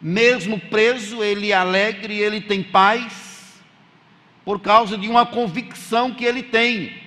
[0.00, 3.62] Mesmo preso, ele é alegre, ele tem paz,
[4.44, 7.03] por causa de uma convicção que ele tem.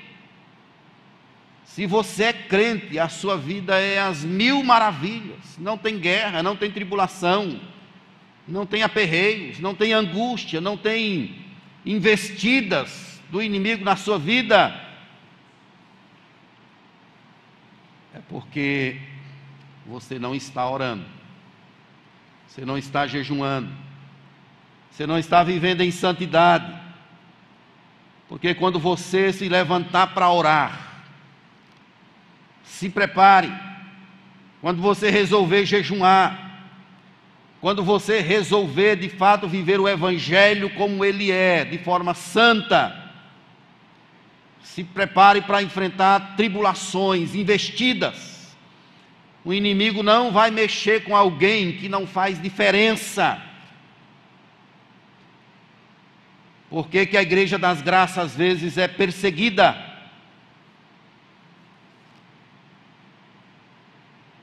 [1.68, 6.56] Se você é crente, a sua vida é as mil maravilhas, não tem guerra, não
[6.56, 7.60] tem tribulação,
[8.48, 11.46] não tem aperreios, não tem angústia, não tem
[11.86, 14.74] investidas, do inimigo na sua vida,
[18.14, 19.00] é porque
[19.86, 21.06] você não está orando,
[22.48, 23.70] você não está jejuando,
[24.90, 26.88] você não está vivendo em santidade.
[28.28, 30.87] Porque quando você se levantar para orar,
[32.68, 33.52] Se prepare.
[34.62, 36.48] Quando você resolver jejuar,
[37.60, 43.08] quando você resolver de fato viver o Evangelho como ele é, de forma santa,
[44.62, 48.56] se prepare para enfrentar tribulações, investidas.
[49.44, 53.42] O inimigo não vai mexer com alguém que não faz diferença.
[56.70, 59.87] Por que, que a igreja das graças às vezes é perseguida?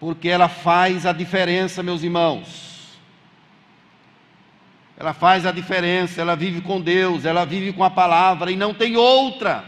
[0.04, 2.98] Porque ela faz a diferença, meus irmãos.
[4.98, 8.74] Ela faz a diferença, ela vive com Deus, ela vive com a palavra e não
[8.74, 9.64] tem outra.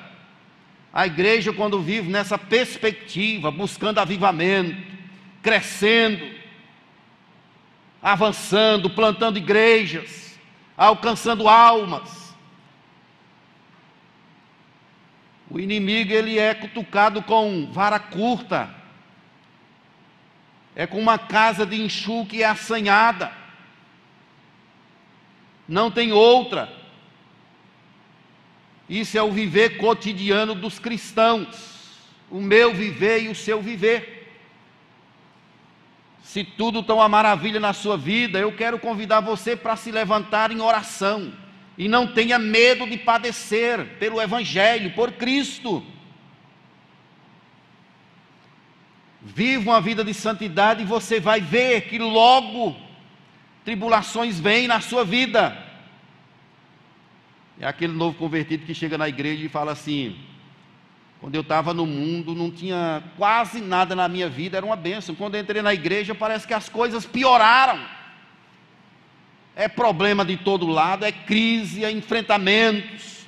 [0.92, 4.76] A igreja, quando vive nessa perspectiva, buscando avivamento,
[5.40, 6.28] crescendo,
[8.02, 10.38] avançando, plantando igrejas,
[10.76, 12.36] alcançando almas.
[15.50, 18.84] O inimigo ele é cutucado com vara curta,
[20.76, 23.32] é com uma casa de enxuque assanhada,
[25.66, 26.70] não tem outra.
[28.88, 31.98] Isso é o viver cotidiano dos cristãos,
[32.30, 34.30] o meu viver e o seu viver.
[36.22, 40.52] Se tudo está uma maravilha na sua vida, eu quero convidar você para se levantar
[40.52, 41.32] em oração
[41.78, 45.82] e não tenha medo de padecer pelo Evangelho, por Cristo.
[49.34, 52.76] Viva uma vida de santidade e você vai ver que logo
[53.64, 55.56] tribulações vêm na sua vida.
[57.58, 60.16] É aquele novo convertido que chega na igreja e fala assim:
[61.20, 65.12] quando eu estava no mundo, não tinha quase nada na minha vida, era uma bênção.
[65.12, 67.84] Quando entrei na igreja, parece que as coisas pioraram.
[69.56, 73.26] É problema de todo lado, é crise, é enfrentamentos.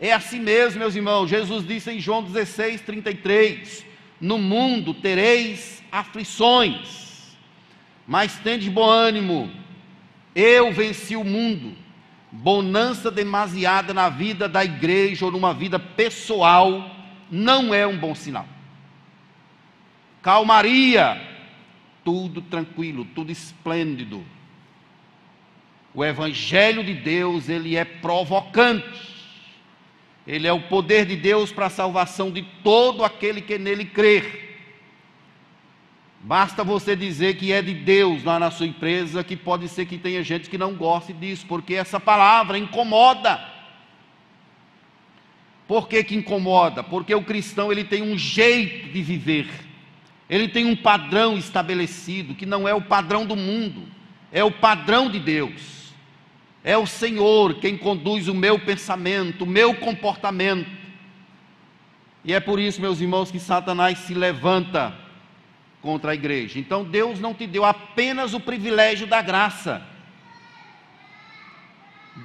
[0.00, 1.28] É assim mesmo, meus irmãos.
[1.28, 3.93] Jesus disse em João 16, 33:
[4.24, 7.36] No mundo tereis aflições,
[8.06, 9.50] mas tendes bom ânimo,
[10.34, 11.76] eu venci o mundo
[12.32, 16.90] bonança demasiada na vida da igreja ou numa vida pessoal
[17.30, 18.48] não é um bom sinal.
[20.22, 21.20] Calmaria,
[22.02, 24.24] tudo tranquilo, tudo esplêndido.
[25.92, 29.13] O evangelho de Deus, ele é provocante.
[30.26, 34.44] Ele é o poder de Deus para a salvação de todo aquele que nele crer.
[36.20, 39.98] Basta você dizer que é de Deus lá na sua empresa, que pode ser que
[39.98, 43.38] tenha gente que não goste disso, porque essa palavra incomoda.
[45.68, 46.82] Por que, que incomoda?
[46.82, 49.48] Porque o cristão ele tem um jeito de viver,
[50.28, 53.86] ele tem um padrão estabelecido, que não é o padrão do mundo,
[54.32, 55.83] é o padrão de Deus.
[56.64, 60.70] É o Senhor quem conduz o meu pensamento, o meu comportamento.
[62.24, 64.96] E é por isso, meus irmãos, que Satanás se levanta
[65.82, 66.58] contra a igreja.
[66.58, 69.86] Então Deus não te deu apenas o privilégio da graça.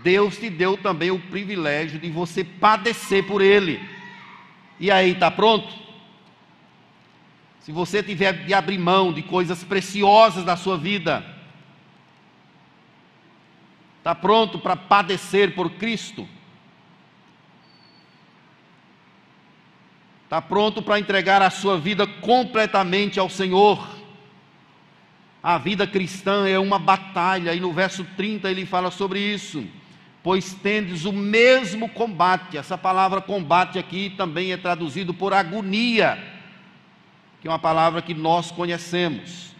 [0.01, 3.81] Deus te deu também o privilégio de você padecer por Ele.
[4.79, 5.67] E aí, está pronto?
[7.59, 11.25] Se você tiver de abrir mão de coisas preciosas da sua vida,
[14.09, 16.27] está pronto para padecer por Cristo?
[20.23, 23.87] Está pronto para entregar a sua vida completamente ao Senhor.
[25.43, 29.63] A vida cristã é uma batalha, e no verso 30 ele fala sobre isso.
[30.23, 36.17] Pois tendes o mesmo combate, essa palavra combate aqui também é traduzido por agonia,
[37.41, 39.55] que é uma palavra que nós conhecemos.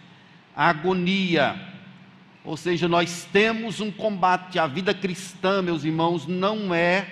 [0.56, 1.69] Agonia,
[2.44, 7.06] ou seja, nós temos um combate, a vida cristã, meus irmãos, não é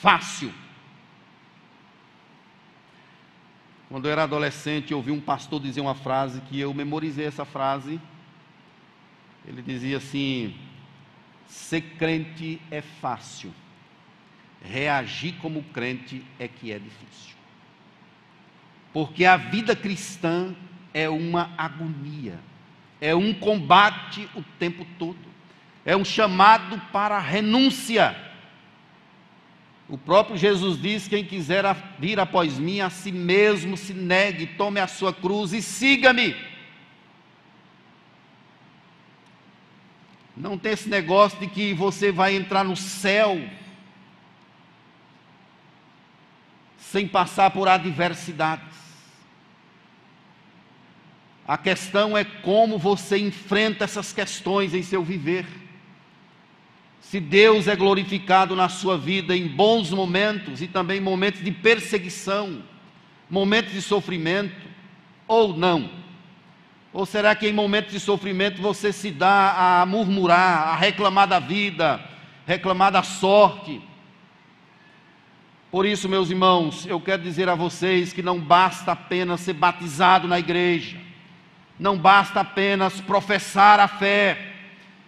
[0.00, 0.52] fácil.
[3.88, 7.44] Quando eu era adolescente, eu ouvi um pastor dizer uma frase que eu memorizei essa
[7.44, 8.00] frase.
[9.46, 10.56] Ele dizia assim:
[11.46, 13.54] ser crente é fácil,
[14.60, 17.36] reagir como crente é que é difícil.
[18.92, 20.54] Porque a vida cristã
[20.92, 22.40] é uma agonia,
[23.00, 25.18] é um combate o tempo todo,
[25.84, 28.16] é um chamado para renúncia.
[29.88, 31.64] O próprio Jesus diz: quem quiser
[31.98, 36.34] vir após mim, a si mesmo se negue, tome a sua cruz e siga-me.
[40.36, 43.40] Não tem esse negócio de que você vai entrar no céu
[46.78, 48.85] sem passar por adversidades.
[51.46, 55.46] A questão é como você enfrenta essas questões em seu viver
[57.08, 62.64] se Deus é glorificado na sua vida em bons momentos e também momentos de perseguição,
[63.30, 64.66] momentos de sofrimento
[65.28, 65.88] ou não?
[66.92, 71.38] Ou será que em momentos de sofrimento você se dá a murmurar, a reclamar da
[71.38, 72.00] vida,
[72.44, 73.80] reclamar da sorte?
[75.70, 80.26] Por isso, meus irmãos, eu quero dizer a vocês que não basta apenas ser batizado
[80.26, 80.98] na igreja,
[81.78, 84.54] não basta apenas professar a fé,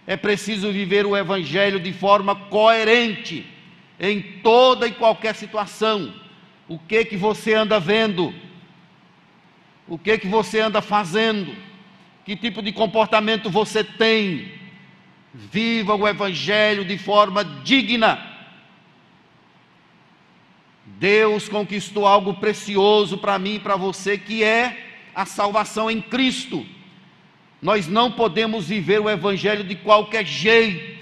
[0.06, 3.46] é preciso viver o Evangelho de forma coerente
[4.00, 6.14] em toda e qualquer situação.
[6.66, 8.32] O que que você anda vendo?
[9.86, 11.54] O que que você anda fazendo?
[12.24, 14.52] Que tipo de comportamento você tem?
[15.32, 18.18] Viva o Evangelho de forma digna.
[20.84, 24.87] Deus conquistou algo precioso para mim e para você, que é
[25.18, 26.64] a salvação em Cristo.
[27.60, 30.96] Nós não podemos viver o Evangelho de qualquer jeito,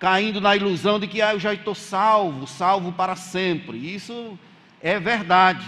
[0.00, 3.78] caindo na ilusão de que ah, eu já estou salvo, salvo para sempre.
[3.94, 4.36] Isso
[4.82, 5.64] é verdade,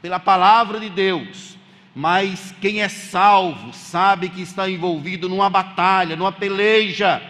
[0.00, 1.58] pela palavra de Deus.
[1.94, 7.20] Mas quem é salvo sabe que está envolvido numa batalha, numa peleja.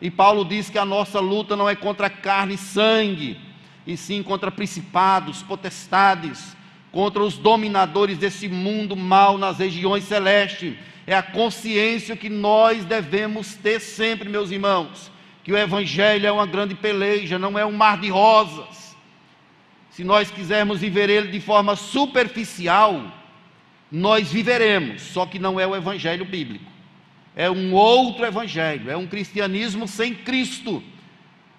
[0.00, 3.40] E Paulo diz que a nossa luta não é contra carne e sangue,
[3.84, 6.56] e sim contra principados, potestades,
[6.92, 10.74] contra os dominadores desse mundo mal nas regiões celestes.
[11.06, 15.10] É a consciência que nós devemos ter sempre, meus irmãos,
[15.42, 18.96] que o Evangelho é uma grande peleja, não é um mar de rosas.
[19.90, 23.12] Se nós quisermos viver ele de forma superficial,
[23.90, 26.70] nós viveremos, só que não é o evangelho bíblico.
[27.34, 30.82] É um outro evangelho, é um cristianismo sem Cristo.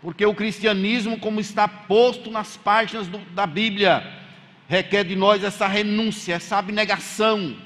[0.01, 4.18] Porque o cristianismo, como está posto nas páginas do, da Bíblia,
[4.69, 7.57] requer de nós essa renúncia, essa abnegação,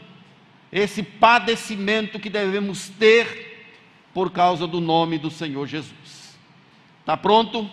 [0.72, 3.68] esse padecimento que devemos ter
[4.14, 6.38] por causa do nome do Senhor Jesus.
[7.02, 7.70] Está pronto?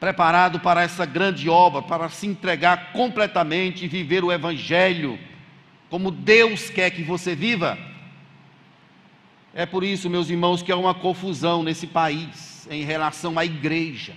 [0.00, 5.18] Preparado para essa grande obra, para se entregar completamente e viver o Evangelho
[5.90, 7.76] como Deus quer que você viva.
[9.52, 14.14] É por isso, meus irmãos, que há uma confusão nesse país em relação à igreja.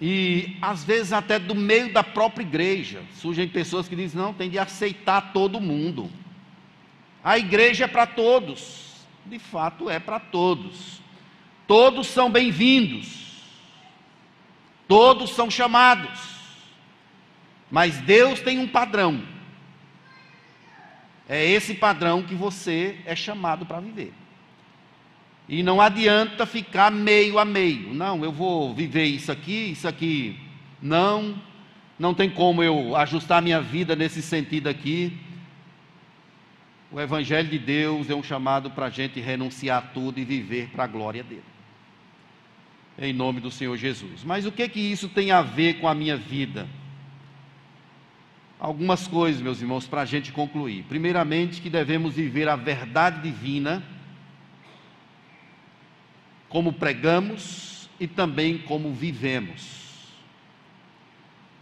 [0.00, 4.50] E às vezes até do meio da própria igreja surgem pessoas que dizem: não, tem
[4.50, 6.10] de aceitar todo mundo.
[7.24, 8.86] A igreja é para todos.
[9.24, 11.00] De fato é para todos.
[11.66, 13.26] Todos são bem-vindos.
[14.86, 16.36] Todos são chamados.
[17.70, 19.20] Mas Deus tem um padrão.
[21.28, 24.12] É esse padrão que você é chamado para viver.
[25.48, 27.94] E não adianta ficar meio a meio.
[27.94, 30.38] Não, eu vou viver isso aqui, isso aqui.
[30.82, 31.40] Não,
[31.98, 35.16] não tem como eu ajustar minha vida nesse sentido aqui.
[36.90, 40.68] O Evangelho de Deus é um chamado para a gente renunciar a tudo e viver
[40.70, 41.44] para a glória dele.
[42.98, 44.24] Em nome do Senhor Jesus.
[44.24, 46.66] Mas o que que isso tem a ver com a minha vida?
[48.58, 50.84] algumas coisas, meus irmãos, para a gente concluir.
[50.88, 53.82] Primeiramente, que devemos viver a verdade divina,
[56.48, 59.76] como pregamos e também como vivemos.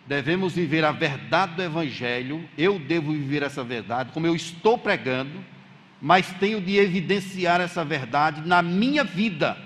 [0.07, 5.43] Devemos viver a verdade do Evangelho, eu devo viver essa verdade, como eu estou pregando,
[6.01, 9.57] mas tenho de evidenciar essa verdade na minha vida.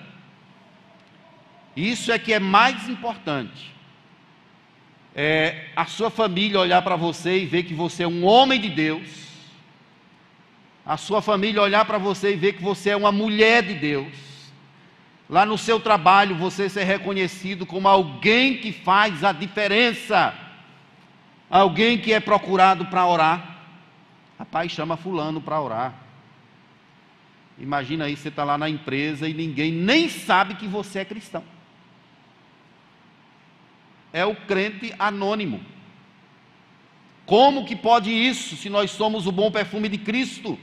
[1.77, 3.79] Isso é que é mais importante
[5.21, 8.69] é, a sua família olhar para você e ver que você é um homem de
[8.69, 9.09] Deus,
[10.87, 14.13] a sua família olhar para você e ver que você é uma mulher de Deus,
[15.29, 20.35] lá no seu trabalho você ser reconhecido como alguém que faz a diferença,
[21.51, 23.57] alguém que é procurado para orar.
[24.39, 25.95] Rapaz, chama Fulano para orar.
[27.59, 31.43] Imagina aí, você está lá na empresa e ninguém nem sabe que você é cristão
[34.13, 35.61] é o crente anônimo.
[37.27, 40.59] Como que pode isso se nós somos o bom perfume de Cristo?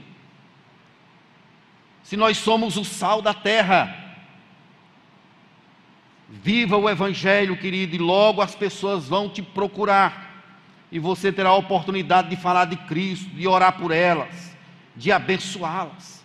[2.04, 4.05] Se nós somos o sal da terra?
[6.28, 10.44] Viva o Evangelho, querido, e logo as pessoas vão te procurar,
[10.92, 14.56] e você terá a oportunidade de falar de Cristo, de orar por elas,
[14.96, 16.24] de abençoá-las.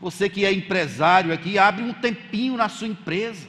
[0.00, 3.48] Você que é empresário aqui, abre um tempinho na sua empresa.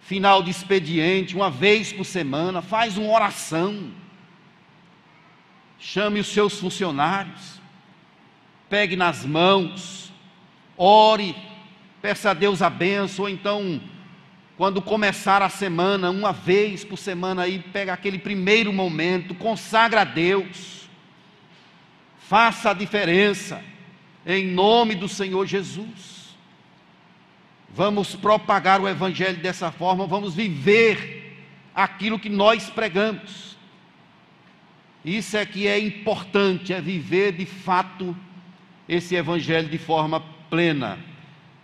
[0.00, 3.92] Final de expediente, uma vez por semana, faz uma oração.
[5.78, 7.60] Chame os seus funcionários,
[8.68, 10.12] pegue nas mãos,
[10.76, 11.34] ore,
[12.02, 13.80] peça a Deus a benção, ou então,
[14.56, 20.04] quando começar a semana, uma vez por semana aí, pega aquele primeiro momento, consagra a
[20.04, 20.88] Deus,
[22.18, 23.62] faça a diferença,
[24.26, 26.36] em nome do Senhor Jesus.
[27.74, 31.42] vamos propagar o Evangelho dessa forma, vamos viver
[31.74, 33.56] aquilo que nós pregamos.
[35.04, 38.16] Isso é que é importante, é viver de fato
[38.88, 40.98] esse Evangelho de forma plena.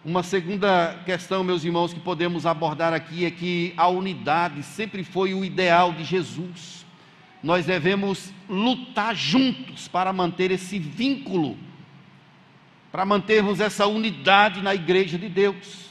[0.05, 5.35] Uma segunda questão, meus irmãos, que podemos abordar aqui é que a unidade sempre foi
[5.35, 6.87] o ideal de Jesus.
[7.43, 11.57] Nós devemos lutar juntos para manter esse vínculo,
[12.93, 15.89] para mantermos essa unidade na igreja de Deus.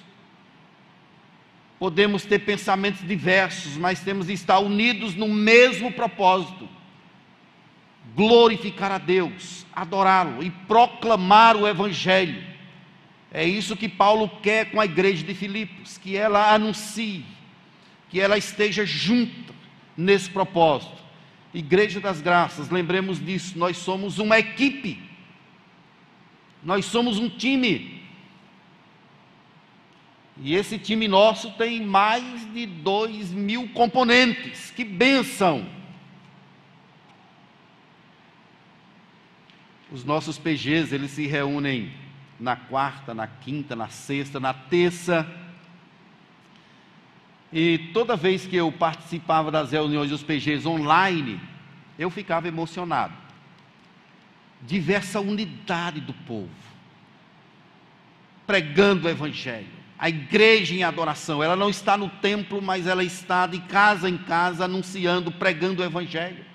[1.78, 6.68] Podemos ter pensamentos diversos, mas temos de estar unidos no mesmo propósito:
[8.16, 12.57] glorificar a Deus, adorá-lo e proclamar o Evangelho.
[13.38, 17.24] É isso que Paulo quer com a igreja de Filipos, que ela anuncie,
[18.10, 19.54] que ela esteja junta
[19.96, 20.98] nesse propósito.
[21.54, 25.00] Igreja das Graças, lembremos disso, nós somos uma equipe,
[26.64, 28.02] nós somos um time.
[30.42, 34.72] E esse time nosso tem mais de dois mil componentes.
[34.72, 35.64] Que benção!
[39.92, 42.07] Os nossos PGs, eles se reúnem
[42.40, 45.28] na quarta, na quinta, na sexta, na terça.
[47.52, 51.40] E toda vez que eu participava das reuniões dos PGs online,
[51.98, 53.14] eu ficava emocionado.
[54.62, 56.50] Diversa unidade do povo,
[58.46, 61.42] pregando o Evangelho a igreja em adoração.
[61.42, 65.86] Ela não está no templo, mas ela está de casa em casa anunciando, pregando o
[65.86, 66.46] evangelho.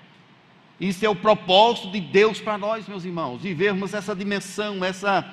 [0.79, 5.29] Isso é o propósito de Deus para nós, meus irmãos, vivermos essa dimensão, essa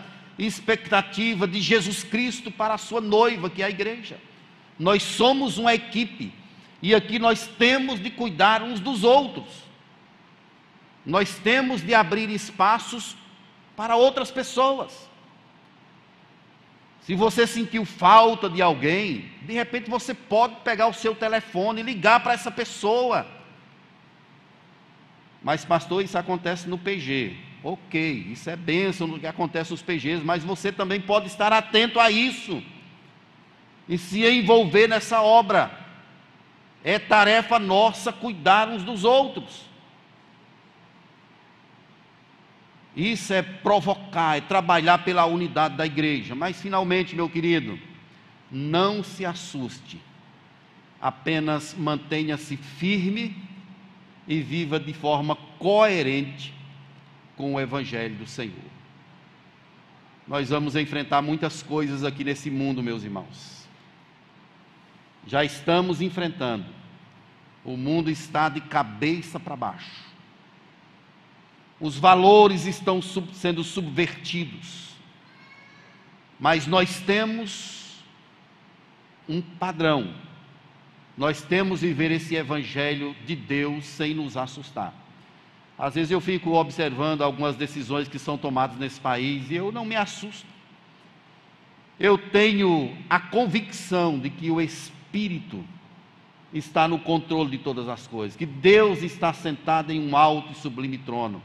[0.47, 4.19] expectativa de Jesus Cristo para a sua noiva, que é a igreja.
[4.79, 6.33] Nós somos uma equipe
[6.83, 9.65] e aqui nós temos de cuidar uns dos outros.
[11.05, 13.17] Nós temos de abrir espaços
[13.77, 15.09] para outras pessoas.
[17.03, 21.85] Se você sentiu falta de alguém, de repente você pode pegar o seu telefone e
[21.85, 23.27] ligar para essa pessoa.
[25.43, 27.50] Mas, pastor, isso acontece no PG.
[27.63, 32.01] Ok, isso é bênção no que acontece nos PGs, mas você também pode estar atento
[32.01, 32.63] a isso
[33.87, 35.79] e se envolver nessa obra.
[36.83, 39.67] É tarefa nossa cuidar uns dos outros.
[42.97, 46.35] Isso é provocar, é trabalhar pela unidade da igreja.
[46.35, 47.79] Mas, finalmente, meu querido,
[48.51, 50.01] não se assuste.
[50.99, 53.37] Apenas mantenha-se firme
[54.27, 56.60] e viva de forma coerente
[57.41, 58.71] com o Evangelho do Senhor.
[60.29, 63.67] Nós vamos enfrentar muitas coisas aqui nesse mundo, meus irmãos.
[65.27, 66.67] Já estamos enfrentando.
[67.65, 70.11] O mundo está de cabeça para baixo
[71.81, 74.91] os valores estão sub, sendo subvertidos.
[76.39, 78.05] Mas nós temos
[79.27, 80.15] um padrão.
[81.17, 84.93] Nós temos viver esse evangelho de Deus sem nos assustar.
[85.81, 89.85] Às vezes eu fico observando algumas decisões que são tomadas nesse país e eu não
[89.85, 90.47] me assusto.
[91.99, 95.65] Eu tenho a convicção de que o Espírito
[96.53, 100.55] está no controle de todas as coisas, que Deus está sentado em um alto e
[100.55, 101.43] sublime trono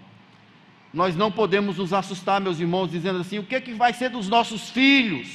[0.95, 4.09] nós não podemos nos assustar, meus irmãos, dizendo assim: o que, é que vai ser
[4.09, 5.27] dos nossos filhos?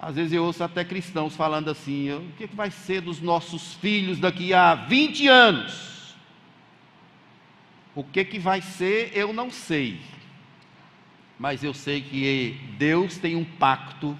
[0.00, 3.20] Às vezes eu ouço até cristãos falando assim: o que, é que vai ser dos
[3.20, 5.99] nossos filhos daqui a 20 anos?
[7.94, 10.00] O que, que vai ser, eu não sei.
[11.38, 14.16] Mas eu sei que Deus tem um pacto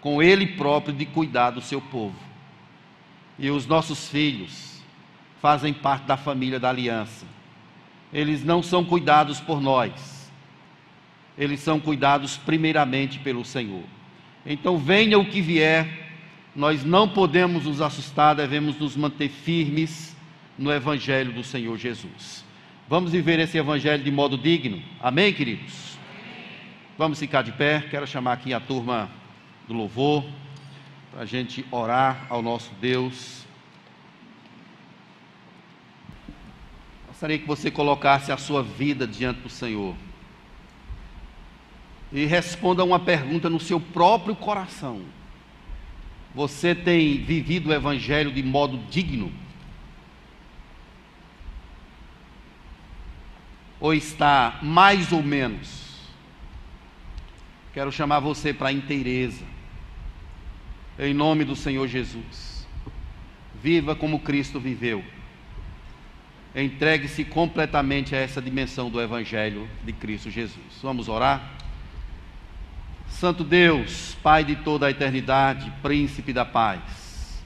[0.00, 2.16] com Ele próprio de cuidar do seu povo.
[3.38, 4.76] E os nossos filhos,
[5.40, 7.26] fazem parte da família da aliança.
[8.12, 10.32] Eles não são cuidados por nós,
[11.36, 13.84] eles são cuidados primeiramente pelo Senhor.
[14.44, 16.10] Então, venha o que vier,
[16.54, 20.16] nós não podemos nos assustar, devemos nos manter firmes
[20.58, 22.44] no Evangelho do Senhor Jesus.
[22.88, 25.96] Vamos viver esse Evangelho de modo digno, amém, queridos?
[26.96, 29.10] Vamos ficar de pé, quero chamar aqui a turma
[29.68, 30.24] do louvor,
[31.10, 33.44] para a gente orar ao nosso Deus.
[37.08, 39.94] Gostaria que você colocasse a sua vida diante do Senhor
[42.12, 45.02] e responda uma pergunta no seu próprio coração.
[46.34, 49.32] Você tem vivido o Evangelho de modo digno?
[53.86, 55.94] Ou está mais ou menos?
[57.72, 59.44] Quero chamar você para a inteireza,
[60.98, 62.66] em nome do Senhor Jesus.
[63.62, 65.04] Viva como Cristo viveu
[66.52, 70.80] entregue-se completamente a essa dimensão do Evangelho de Cristo Jesus.
[70.82, 71.52] Vamos orar?
[73.08, 77.44] Santo Deus, Pai de toda a eternidade, Príncipe da paz,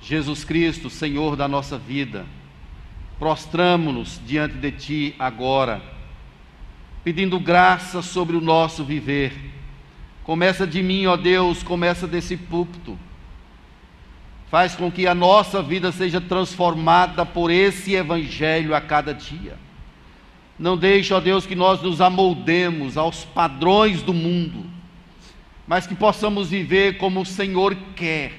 [0.00, 2.24] Jesus Cristo, Senhor da nossa vida,
[3.18, 5.82] prostramo-nos diante de Ti agora,
[7.02, 9.32] pedindo graça sobre o nosso viver.
[10.22, 12.98] Começa de mim, ó Deus, começa desse púlpito.
[14.50, 19.58] Faz com que a nossa vida seja transformada por esse Evangelho a cada dia.
[20.58, 24.64] Não deixe, ó Deus, que nós nos amoldemos aos padrões do mundo,
[25.66, 28.32] mas que possamos viver como o Senhor quer,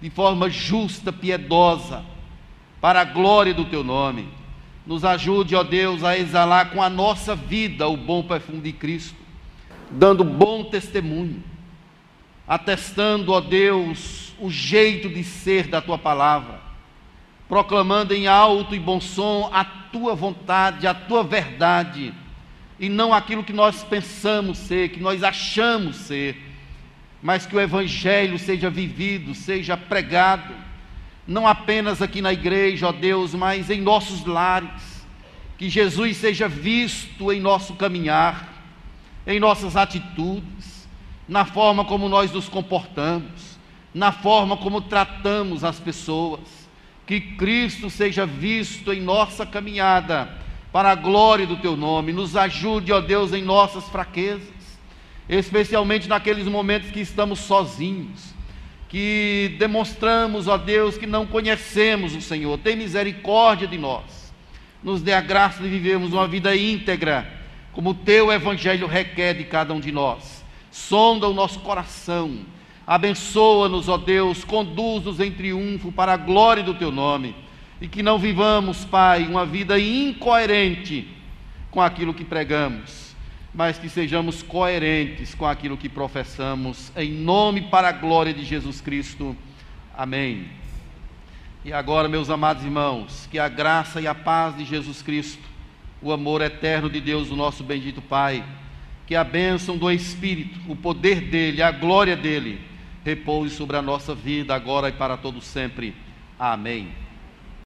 [0.00, 2.04] de forma justa, piedosa,
[2.86, 4.28] para a glória do Teu nome.
[4.86, 9.16] Nos ajude, ó Deus, a exalar com a nossa vida o bom perfume de Cristo,
[9.90, 11.42] dando bom testemunho,
[12.46, 16.60] atestando, ó Deus, o jeito de ser da Tua palavra,
[17.48, 22.14] proclamando em alto e bom som a tua vontade, a tua verdade,
[22.78, 26.40] e não aquilo que nós pensamos ser, que nós achamos ser,
[27.20, 30.65] mas que o Evangelho seja vivido, seja pregado,
[31.26, 35.04] não apenas aqui na igreja, ó Deus, mas em nossos lares,
[35.58, 38.52] que Jesus seja visto em nosso caminhar,
[39.26, 40.88] em nossas atitudes,
[41.28, 43.58] na forma como nós nos comportamos,
[43.92, 46.66] na forma como tratamos as pessoas.
[47.06, 50.28] Que Cristo seja visto em nossa caminhada,
[50.72, 52.12] para a glória do Teu nome.
[52.12, 54.46] Nos ajude, ó Deus, em nossas fraquezas,
[55.28, 58.34] especialmente naqueles momentos que estamos sozinhos,
[58.88, 62.58] que demonstramos, ó Deus, que não conhecemos o Senhor.
[62.58, 64.32] Tem misericórdia de nós.
[64.82, 67.26] Nos dê a graça de vivermos uma vida íntegra,
[67.72, 70.44] como o Teu Evangelho requer de cada um de nós.
[70.70, 72.44] Sonda o nosso coração
[72.86, 77.34] Abençoa-nos, ó Deus, conduz-nos em triunfo para a glória do teu nome.
[77.80, 81.08] E que não vivamos, Pai, uma vida incoerente
[81.70, 83.05] com aquilo que pregamos,
[83.56, 88.82] mas que sejamos coerentes com aquilo que professamos, em nome para a glória de Jesus
[88.82, 89.34] Cristo.
[89.96, 90.50] Amém.
[91.64, 95.42] E agora, meus amados irmãos, que a graça e a paz de Jesus Cristo,
[96.02, 98.44] o amor eterno de Deus, o nosso bendito Pai,
[99.06, 102.60] que a bênção do Espírito, o poder dele, a glória dele,
[103.02, 105.94] repouse sobre a nossa vida agora e para todo sempre.
[106.38, 107.05] Amém.